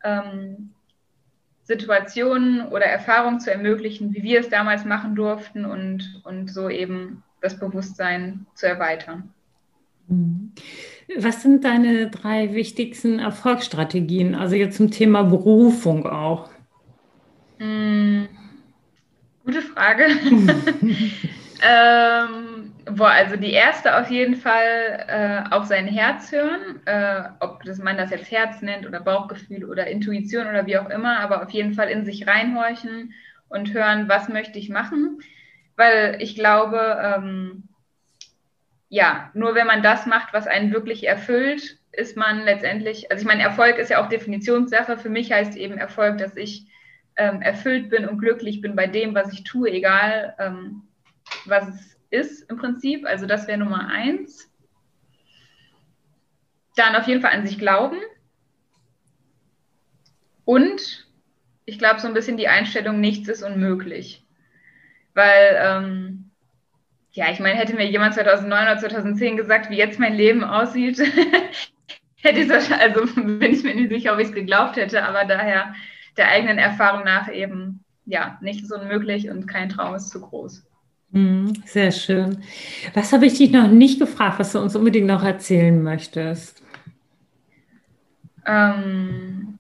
ähm, 0.04 0.70
Situationen 1.64 2.68
oder 2.68 2.86
Erfahrungen 2.86 3.40
zu 3.40 3.50
ermöglichen, 3.50 4.14
wie 4.14 4.22
wir 4.22 4.40
es 4.40 4.48
damals 4.48 4.84
machen 4.84 5.14
durften 5.14 5.64
und, 5.64 6.22
und 6.24 6.52
so 6.52 6.68
eben 6.68 7.22
das 7.40 7.58
Bewusstsein 7.58 8.46
zu 8.54 8.66
erweitern. 8.66 9.32
Mhm. 10.08 10.52
Was 11.18 11.42
sind 11.42 11.64
deine 11.64 12.08
drei 12.08 12.54
wichtigsten 12.54 13.18
Erfolgsstrategien? 13.18 14.34
Also 14.34 14.56
jetzt 14.56 14.76
zum 14.76 14.90
Thema 14.90 15.22
Berufung 15.22 16.06
auch. 16.06 16.48
Hm, 17.58 18.28
gute 19.44 19.62
Frage. 19.62 20.04
ähm, 21.62 22.72
boah, 22.96 23.10
also 23.10 23.36
die 23.36 23.52
erste 23.52 23.98
auf 23.98 24.10
jeden 24.10 24.36
Fall 24.36 25.04
äh, 25.08 25.54
auf 25.54 25.66
sein 25.66 25.86
Herz 25.86 26.32
hören, 26.32 26.80
äh, 26.86 27.22
ob 27.40 27.62
das, 27.64 27.78
man 27.78 27.96
das 27.96 28.10
jetzt 28.10 28.30
Herz 28.30 28.62
nennt 28.62 28.86
oder 28.86 29.00
Bauchgefühl 29.00 29.64
oder 29.64 29.86
Intuition 29.86 30.46
oder 30.46 30.66
wie 30.66 30.78
auch 30.78 30.90
immer, 30.90 31.20
aber 31.20 31.42
auf 31.42 31.50
jeden 31.50 31.74
Fall 31.74 31.88
in 31.88 32.04
sich 32.04 32.26
reinhorchen 32.26 33.14
und 33.48 33.72
hören, 33.74 34.08
was 34.08 34.28
möchte 34.28 34.58
ich 34.58 34.68
machen. 34.68 35.20
Weil 35.76 36.16
ich 36.20 36.34
glaube, 36.34 36.98
ähm, 37.02 37.68
ja, 38.92 39.30
nur 39.32 39.54
wenn 39.54 39.66
man 39.66 39.82
das 39.82 40.04
macht, 40.04 40.34
was 40.34 40.46
einen 40.46 40.70
wirklich 40.70 41.08
erfüllt, 41.08 41.78
ist 41.92 42.14
man 42.14 42.44
letztendlich, 42.44 43.10
also 43.10 43.22
ich 43.22 43.26
meine, 43.26 43.42
Erfolg 43.42 43.78
ist 43.78 43.88
ja 43.88 44.04
auch 44.04 44.10
Definitionssache. 44.10 44.98
Für 44.98 45.08
mich 45.08 45.32
heißt 45.32 45.56
eben 45.56 45.78
Erfolg, 45.78 46.18
dass 46.18 46.36
ich 46.36 46.66
ähm, 47.16 47.40
erfüllt 47.40 47.88
bin 47.88 48.06
und 48.06 48.18
glücklich 48.18 48.60
bin 48.60 48.76
bei 48.76 48.86
dem, 48.86 49.14
was 49.14 49.32
ich 49.32 49.44
tue, 49.44 49.70
egal 49.70 50.36
ähm, 50.38 50.82
was 51.46 51.68
es 51.68 51.98
ist 52.10 52.50
im 52.50 52.58
Prinzip. 52.58 53.06
Also 53.06 53.24
das 53.24 53.48
wäre 53.48 53.56
Nummer 53.56 53.88
eins. 53.88 54.52
Dann 56.76 56.94
auf 56.94 57.06
jeden 57.06 57.22
Fall 57.22 57.32
an 57.32 57.46
sich 57.46 57.58
glauben. 57.58 57.96
Und 60.44 61.08
ich 61.64 61.78
glaube 61.78 61.98
so 61.98 62.08
ein 62.08 62.14
bisschen 62.14 62.36
die 62.36 62.48
Einstellung, 62.48 63.00
nichts 63.00 63.26
ist 63.30 63.42
unmöglich. 63.42 64.22
Weil 65.14 65.56
ähm, 65.58 66.21
ja, 67.12 67.30
ich 67.30 67.40
meine, 67.40 67.58
hätte 67.58 67.74
mir 67.74 67.88
jemand 67.88 68.14
2009 68.14 68.62
oder 68.62 68.78
2010 68.78 69.36
gesagt, 69.36 69.70
wie 69.70 69.76
jetzt 69.76 69.98
mein 69.98 70.14
Leben 70.14 70.44
aussieht, 70.44 70.98
hätte 72.22 72.40
ich 72.40 72.50
es 72.50 72.72
also 72.72 73.04
bin 73.14 73.42
ich 73.42 73.62
mir 73.62 73.74
nicht 73.74 73.90
sicher, 73.90 74.14
ob 74.14 74.18
ich 74.18 74.28
es 74.28 74.34
geglaubt 74.34 74.76
hätte, 74.76 75.04
aber 75.04 75.24
daher 75.24 75.74
der 76.16 76.28
eigenen 76.28 76.58
Erfahrung 76.58 77.04
nach 77.04 77.30
eben, 77.30 77.84
ja, 78.06 78.38
nichts 78.40 78.64
ist 78.64 78.72
unmöglich 78.72 79.28
und 79.30 79.46
kein 79.46 79.68
Traum 79.68 79.94
ist 79.94 80.10
zu 80.10 80.20
groß. 80.20 80.64
Mhm, 81.10 81.52
sehr 81.66 81.90
schön. 81.90 82.42
Was 82.94 83.12
habe 83.12 83.26
ich 83.26 83.36
dich 83.36 83.50
noch 83.50 83.68
nicht 83.68 83.98
gefragt, 83.98 84.38
was 84.38 84.52
du 84.52 84.60
uns 84.60 84.74
unbedingt 84.74 85.06
noch 85.06 85.22
erzählen 85.22 85.82
möchtest? 85.82 86.62
Ähm, 88.46 89.51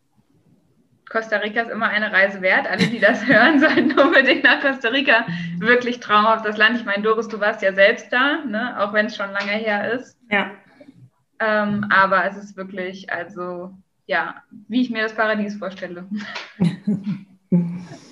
Costa 1.12 1.36
Rica 1.36 1.60
ist 1.60 1.70
immer 1.70 1.88
eine 1.88 2.10
Reise 2.10 2.40
wert. 2.40 2.66
Alle, 2.66 2.86
die 2.86 2.98
das 2.98 3.26
hören, 3.26 3.60
sollten 3.60 3.98
unbedingt 4.00 4.44
nach 4.44 4.60
Costa 4.60 4.88
Rica. 4.88 5.26
Wirklich 5.58 6.00
traumhaft 6.00 6.46
das 6.46 6.56
Land. 6.56 6.78
Ich 6.78 6.86
meine, 6.86 7.02
Doris, 7.02 7.28
du 7.28 7.38
warst 7.38 7.60
ja 7.60 7.74
selbst 7.74 8.10
da, 8.10 8.42
ne? 8.46 8.80
auch 8.80 8.94
wenn 8.94 9.06
es 9.06 9.16
schon 9.16 9.30
lange 9.30 9.52
her 9.52 9.92
ist. 9.92 10.16
Ja. 10.30 10.50
Ähm, 11.38 11.86
aber 11.90 12.24
es 12.24 12.38
ist 12.38 12.56
wirklich, 12.56 13.12
also 13.12 13.74
ja, 14.06 14.42
wie 14.68 14.80
ich 14.80 14.90
mir 14.90 15.02
das 15.02 15.14
Paradies 15.14 15.56
vorstelle. 15.56 16.08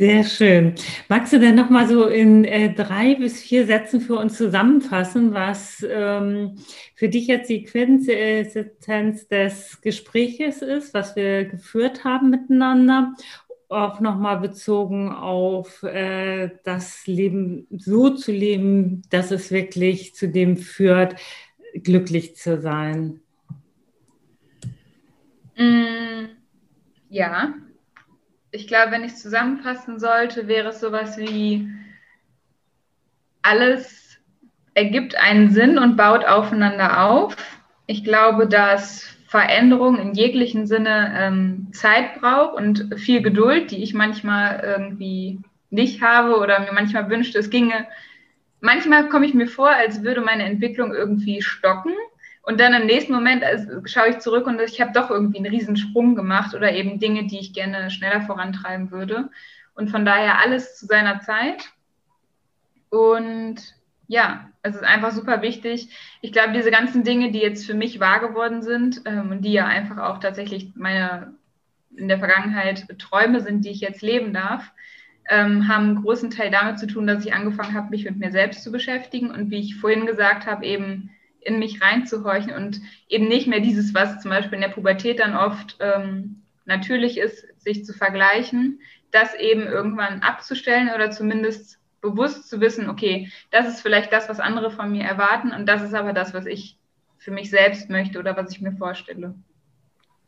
Sehr 0.00 0.22
schön. 0.22 0.76
Magst 1.08 1.32
du 1.32 1.40
denn 1.40 1.56
noch 1.56 1.70
mal 1.70 1.88
so 1.88 2.06
in 2.06 2.44
äh, 2.44 2.72
drei 2.72 3.16
bis 3.16 3.42
vier 3.42 3.66
Sätzen 3.66 4.00
für 4.00 4.14
uns 4.14 4.36
zusammenfassen, 4.36 5.34
was 5.34 5.84
ähm, 5.90 6.54
für 6.94 7.08
dich 7.08 7.26
jetzt 7.26 7.50
die 7.50 7.64
Quintessenz 7.64 9.26
des 9.26 9.80
Gespräches 9.80 10.62
ist, 10.62 10.94
was 10.94 11.16
wir 11.16 11.46
geführt 11.46 12.04
haben 12.04 12.30
miteinander? 12.30 13.12
Auch 13.68 13.98
noch 13.98 14.16
mal 14.20 14.36
bezogen 14.36 15.10
auf 15.10 15.82
äh, 15.82 16.50
das 16.62 17.04
Leben 17.08 17.66
so 17.70 18.10
zu 18.10 18.30
leben, 18.30 19.02
dass 19.10 19.32
es 19.32 19.50
wirklich 19.50 20.14
zu 20.14 20.28
dem 20.28 20.58
führt, 20.58 21.16
glücklich 21.74 22.36
zu 22.36 22.60
sein. 22.60 23.18
Mm, 25.56 26.26
ja, 27.10 27.52
ich 28.50 28.66
glaube, 28.66 28.92
wenn 28.92 29.04
ich 29.04 29.12
es 29.12 29.22
zusammenfassen 29.22 29.98
sollte, 29.98 30.48
wäre 30.48 30.68
es 30.68 30.80
sowas 30.80 31.18
wie 31.18 31.68
alles 33.42 34.18
ergibt 34.74 35.16
einen 35.16 35.50
Sinn 35.50 35.78
und 35.78 35.96
baut 35.96 36.24
aufeinander 36.24 37.04
auf. 37.04 37.36
Ich 37.86 38.04
glaube, 38.04 38.46
dass 38.46 39.16
Veränderung 39.26 39.98
in 39.98 40.14
jeglichen 40.14 40.66
Sinne 40.66 41.12
ähm, 41.16 41.68
Zeit 41.72 42.20
braucht 42.20 42.54
und 42.54 42.98
viel 42.98 43.20
Geduld, 43.20 43.70
die 43.70 43.82
ich 43.82 43.92
manchmal 43.92 44.60
irgendwie 44.64 45.40
nicht 45.70 46.00
habe 46.00 46.38
oder 46.38 46.60
mir 46.60 46.72
manchmal 46.72 47.10
wünschte, 47.10 47.38
es 47.38 47.50
ginge. 47.50 47.86
Manchmal 48.60 49.08
komme 49.08 49.26
ich 49.26 49.34
mir 49.34 49.46
vor, 49.46 49.68
als 49.68 50.02
würde 50.02 50.20
meine 50.22 50.44
Entwicklung 50.44 50.94
irgendwie 50.94 51.42
stocken. 51.42 51.92
Und 52.48 52.60
dann 52.60 52.72
im 52.72 52.86
nächsten 52.86 53.12
Moment 53.12 53.44
also, 53.44 53.84
schaue 53.84 54.08
ich 54.08 54.20
zurück 54.20 54.46
und 54.46 54.58
ich 54.58 54.80
habe 54.80 54.92
doch 54.94 55.10
irgendwie 55.10 55.36
einen 55.36 55.52
Riesensprung 55.54 56.14
gemacht 56.14 56.54
oder 56.54 56.72
eben 56.72 56.98
Dinge, 56.98 57.26
die 57.26 57.40
ich 57.40 57.52
gerne 57.52 57.90
schneller 57.90 58.22
vorantreiben 58.22 58.90
würde. 58.90 59.28
Und 59.74 59.90
von 59.90 60.06
daher 60.06 60.38
alles 60.38 60.78
zu 60.78 60.86
seiner 60.86 61.20
Zeit. 61.20 61.68
Und 62.88 63.56
ja, 64.06 64.48
es 64.62 64.76
ist 64.76 64.82
einfach 64.82 65.12
super 65.12 65.42
wichtig. 65.42 65.94
Ich 66.22 66.32
glaube, 66.32 66.54
diese 66.54 66.70
ganzen 66.70 67.04
Dinge, 67.04 67.32
die 67.32 67.40
jetzt 67.40 67.66
für 67.66 67.74
mich 67.74 68.00
wahr 68.00 68.20
geworden 68.20 68.62
sind 68.62 69.02
ähm, 69.04 69.30
und 69.30 69.44
die 69.44 69.52
ja 69.52 69.66
einfach 69.66 69.98
auch 69.98 70.18
tatsächlich 70.18 70.72
meine 70.74 71.34
in 71.96 72.08
der 72.08 72.18
Vergangenheit 72.18 72.86
Träume 72.98 73.42
sind, 73.42 73.66
die 73.66 73.72
ich 73.72 73.80
jetzt 73.80 74.00
leben 74.00 74.32
darf, 74.32 74.72
ähm, 75.28 75.68
haben 75.68 75.84
einen 75.84 76.02
großen 76.02 76.30
Teil 76.30 76.50
damit 76.50 76.78
zu 76.78 76.86
tun, 76.86 77.06
dass 77.06 77.26
ich 77.26 77.34
angefangen 77.34 77.74
habe, 77.74 77.90
mich 77.90 78.06
mit 78.06 78.16
mir 78.16 78.30
selbst 78.30 78.64
zu 78.64 78.72
beschäftigen 78.72 79.30
und 79.30 79.50
wie 79.50 79.60
ich 79.60 79.76
vorhin 79.76 80.06
gesagt 80.06 80.46
habe, 80.46 80.64
eben 80.64 81.10
in 81.40 81.58
mich 81.58 81.80
reinzuhorchen 81.82 82.52
und 82.52 82.80
eben 83.08 83.28
nicht 83.28 83.46
mehr 83.46 83.60
dieses, 83.60 83.94
was 83.94 84.20
zum 84.20 84.30
Beispiel 84.30 84.56
in 84.56 84.62
der 84.62 84.68
Pubertät 84.68 85.20
dann 85.20 85.36
oft 85.36 85.76
ähm, 85.80 86.42
natürlich 86.64 87.18
ist, 87.18 87.46
sich 87.60 87.84
zu 87.84 87.92
vergleichen, 87.92 88.80
das 89.10 89.34
eben 89.34 89.62
irgendwann 89.62 90.20
abzustellen 90.20 90.90
oder 90.94 91.10
zumindest 91.10 91.78
bewusst 92.00 92.48
zu 92.48 92.60
wissen, 92.60 92.88
okay, 92.88 93.30
das 93.50 93.66
ist 93.66 93.80
vielleicht 93.80 94.12
das, 94.12 94.28
was 94.28 94.40
andere 94.40 94.70
von 94.70 94.90
mir 94.90 95.04
erwarten 95.04 95.52
und 95.52 95.66
das 95.66 95.82
ist 95.82 95.94
aber 95.94 96.12
das, 96.12 96.34
was 96.34 96.46
ich 96.46 96.78
für 97.18 97.30
mich 97.30 97.50
selbst 97.50 97.90
möchte 97.90 98.18
oder 98.18 98.36
was 98.36 98.52
ich 98.52 98.60
mir 98.60 98.72
vorstelle. 98.72 99.34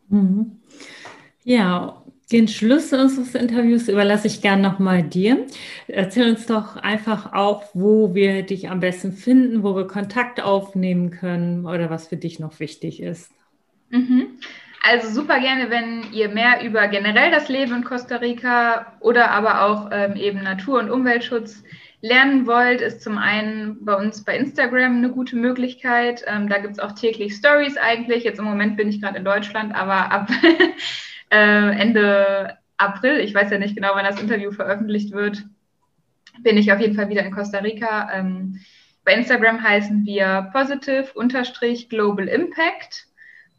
Mhm. 0.09 0.61
Ja, 1.45 2.03
den 2.33 2.49
Schluss 2.49 2.93
unseres 2.93 3.35
Interviews 3.35 3.89
überlasse 3.89 4.29
ich 4.29 4.41
gern 4.41 4.61
nochmal 4.61 5.03
dir. 5.03 5.47
Erzähl 5.89 6.31
uns 6.31 6.47
doch 6.47 6.77
einfach 6.77 7.33
auch, 7.33 7.65
wo 7.75 8.15
wir 8.15 8.43
dich 8.43 8.71
am 8.71 8.81
besten 8.81 9.13
finden, 9.13 9.63
wo 9.63 9.75
wir 9.75 9.87
Kontakt 9.87 10.41
aufnehmen 10.41 11.11
können 11.11 11.67
oder 11.67 11.91
was 11.91 12.09
für 12.09 12.17
dich 12.17 12.39
noch 12.39 12.61
wichtig 12.61 13.03
ist. 13.03 13.33
Mhm. 13.91 14.39
Also 14.83 15.11
super 15.11 15.41
gerne, 15.41 15.69
wenn 15.71 16.11
ihr 16.13 16.29
mehr 16.29 16.63
über 16.65 16.89
generell 16.89 17.31
das 17.31 17.49
Leben 17.49 17.75
in 17.75 17.85
Costa 17.85 18.17
Rica 18.17 18.97
oder 19.01 19.31
aber 19.31 19.63
auch 19.63 19.91
ähm, 19.93 20.17
eben 20.17 20.43
Natur- 20.43 20.79
und 20.79 20.91
Umweltschutz 20.91 21.63
lernen 22.01 22.47
wollt, 22.47 22.81
ist 22.81 23.03
zum 23.03 23.19
einen 23.19 23.85
bei 23.85 23.95
uns 23.95 24.25
bei 24.25 24.37
Instagram 24.37 24.97
eine 24.97 25.11
gute 25.11 25.37
Möglichkeit. 25.37 26.25
Ähm, 26.27 26.49
da 26.49 26.59
gibt 26.59 26.75
es 26.75 26.79
auch 26.79 26.93
täglich 26.93 27.35
Stories 27.35 27.77
eigentlich. 27.77 28.25
Jetzt 28.25 28.39
im 28.39 28.47
Moment 28.47 28.79
bin 28.79 28.89
ich 28.89 29.03
gerade 29.03 29.19
in 29.19 29.25
Deutschland, 29.25 29.75
aber 29.75 30.11
ab 30.11 30.31
äh, 31.31 31.81
Ende 31.81 32.59
April, 32.77 33.21
ich 33.21 33.35
weiß 33.35 33.51
ja 33.51 33.59
nicht 33.59 33.75
genau, 33.75 33.91
wann 33.95 34.05
das 34.05 34.21
Interview 34.21 34.51
veröffentlicht 34.53 35.13
wird, 35.13 35.45
bin 36.43 36.57
ich 36.57 36.73
auf 36.73 36.81
jeden 36.81 36.95
Fall 36.95 37.09
wieder 37.09 37.25
in 37.25 37.33
Costa 37.33 37.59
Rica. 37.59 38.11
Ähm, 38.13 38.61
bei 39.05 39.15
Instagram 39.15 39.63
heißen 39.63 40.05
wir 40.05 40.51
positive-global 40.53 42.29
impact. 42.29 43.07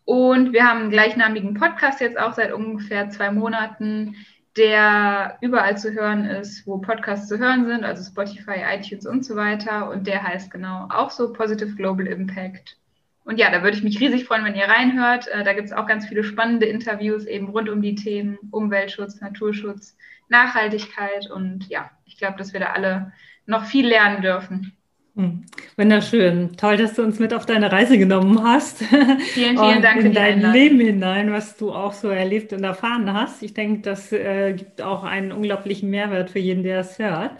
Und 0.05 0.51
wir 0.53 0.65
haben 0.65 0.81
einen 0.81 0.89
gleichnamigen 0.89 1.53
Podcast 1.53 2.01
jetzt 2.01 2.19
auch 2.19 2.33
seit 2.33 2.51
ungefähr 2.51 3.09
zwei 3.09 3.31
Monaten, 3.31 4.15
der 4.57 5.37
überall 5.41 5.77
zu 5.77 5.93
hören 5.93 6.25
ist, 6.25 6.67
wo 6.67 6.79
Podcasts 6.79 7.27
zu 7.27 7.37
hören 7.37 7.65
sind, 7.65 7.83
also 7.85 8.03
Spotify, 8.03 8.61
iTunes 8.75 9.05
und 9.05 9.23
so 9.23 9.35
weiter. 9.35 9.89
Und 9.89 10.07
der 10.07 10.23
heißt 10.23 10.51
genau 10.51 10.87
auch 10.89 11.11
so 11.11 11.31
Positive 11.31 11.75
Global 11.75 12.07
Impact. 12.07 12.77
Und 13.23 13.37
ja, 13.37 13.51
da 13.51 13.63
würde 13.63 13.77
ich 13.77 13.83
mich 13.83 13.99
riesig 13.99 14.25
freuen, 14.25 14.43
wenn 14.45 14.55
ihr 14.55 14.65
reinhört. 14.65 15.27
Äh, 15.27 15.43
da 15.43 15.53
gibt 15.53 15.67
es 15.67 15.73
auch 15.73 15.85
ganz 15.87 16.07
viele 16.07 16.23
spannende 16.23 16.65
Interviews 16.65 17.25
eben 17.25 17.49
rund 17.49 17.69
um 17.69 17.81
die 17.81 17.95
Themen 17.95 18.37
Umweltschutz, 18.51 19.21
Naturschutz, 19.21 19.95
Nachhaltigkeit. 20.29 21.29
Und 21.29 21.67
ja, 21.69 21.91
ich 22.05 22.17
glaube, 22.17 22.37
dass 22.37 22.53
wir 22.53 22.59
da 22.59 22.67
alle 22.67 23.13
noch 23.45 23.65
viel 23.65 23.87
lernen 23.87 24.21
dürfen. 24.21 24.73
Hm. 25.15 25.43
Wunderschön. 25.75 26.55
Toll, 26.55 26.77
dass 26.77 26.93
du 26.93 27.03
uns 27.03 27.19
mit 27.19 27.33
auf 27.33 27.45
deine 27.45 27.71
Reise 27.71 27.97
genommen 27.97 28.41
hast. 28.43 28.77
Vielen, 29.33 29.57
vielen 29.57 29.81
Dank 29.81 30.01
für 30.01 30.07
in 30.07 30.13
dein 30.13 30.33
Einladung. 30.35 30.53
Leben 30.53 30.79
hinein, 30.79 31.31
was 31.33 31.57
du 31.57 31.73
auch 31.73 31.91
so 31.91 32.07
erlebt 32.07 32.53
und 32.53 32.63
erfahren 32.63 33.11
hast. 33.11 33.43
Ich 33.43 33.53
denke, 33.53 33.81
das 33.81 34.13
äh, 34.13 34.53
gibt 34.53 34.81
auch 34.81 35.03
einen 35.03 35.33
unglaublichen 35.33 35.89
Mehrwert 35.89 36.29
für 36.29 36.39
jeden, 36.39 36.63
der 36.63 36.79
es 36.79 36.97
hört. 36.97 37.31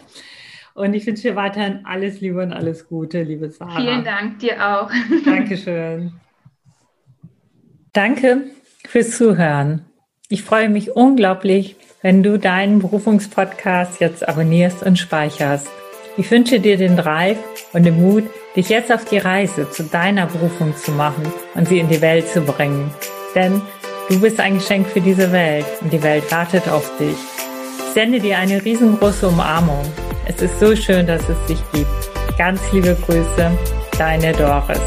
Und 0.74 0.94
ich 0.94 1.06
wünsche 1.06 1.22
dir 1.22 1.36
weiterhin 1.36 1.84
alles 1.84 2.20
Liebe 2.20 2.42
und 2.42 2.52
alles 2.52 2.88
Gute, 2.88 3.22
liebe 3.22 3.50
Sarah. 3.50 3.76
Vielen 3.76 4.04
Dank, 4.04 4.38
dir 4.38 4.56
auch. 4.66 4.90
Dankeschön. 5.24 6.12
Danke 7.92 8.44
fürs 8.86 9.16
Zuhören. 9.16 9.84
Ich 10.28 10.42
freue 10.42 10.70
mich 10.70 10.96
unglaublich, 10.96 11.76
wenn 12.00 12.22
du 12.22 12.38
deinen 12.38 12.78
Berufungspodcast 12.78 14.00
jetzt 14.00 14.26
abonnierst 14.26 14.82
und 14.82 14.98
speicherst. 14.98 15.68
Ich 16.16 16.30
wünsche 16.30 16.58
dir 16.58 16.76
den 16.76 16.96
Drive 16.96 17.38
und 17.72 17.84
den 17.84 18.00
Mut, 18.00 18.24
dich 18.56 18.70
jetzt 18.70 18.90
auf 18.90 19.04
die 19.04 19.18
Reise 19.18 19.70
zu 19.70 19.84
deiner 19.84 20.26
Berufung 20.26 20.74
zu 20.76 20.90
machen 20.92 21.24
und 21.54 21.68
sie 21.68 21.78
in 21.78 21.88
die 21.88 22.00
Welt 22.00 22.28
zu 22.28 22.40
bringen. 22.40 22.90
Denn 23.34 23.60
du 24.08 24.20
bist 24.20 24.40
ein 24.40 24.54
Geschenk 24.54 24.86
für 24.86 25.00
diese 25.00 25.32
Welt 25.32 25.66
und 25.80 25.92
die 25.92 26.02
Welt 26.02 26.30
wartet 26.32 26.68
auf 26.68 26.96
dich. 26.98 27.16
Ich 27.78 27.92
sende 27.92 28.20
dir 28.20 28.38
eine 28.38 28.64
riesengroße 28.64 29.28
Umarmung 29.28 29.84
es 30.26 30.40
ist 30.40 30.58
so 30.60 30.74
schön, 30.74 31.06
dass 31.06 31.22
es 31.28 31.46
dich 31.46 31.58
gibt. 31.72 32.38
Ganz 32.38 32.60
liebe 32.72 32.96
Grüße, 33.06 33.50
deine 33.98 34.32
Doris. 34.32 34.80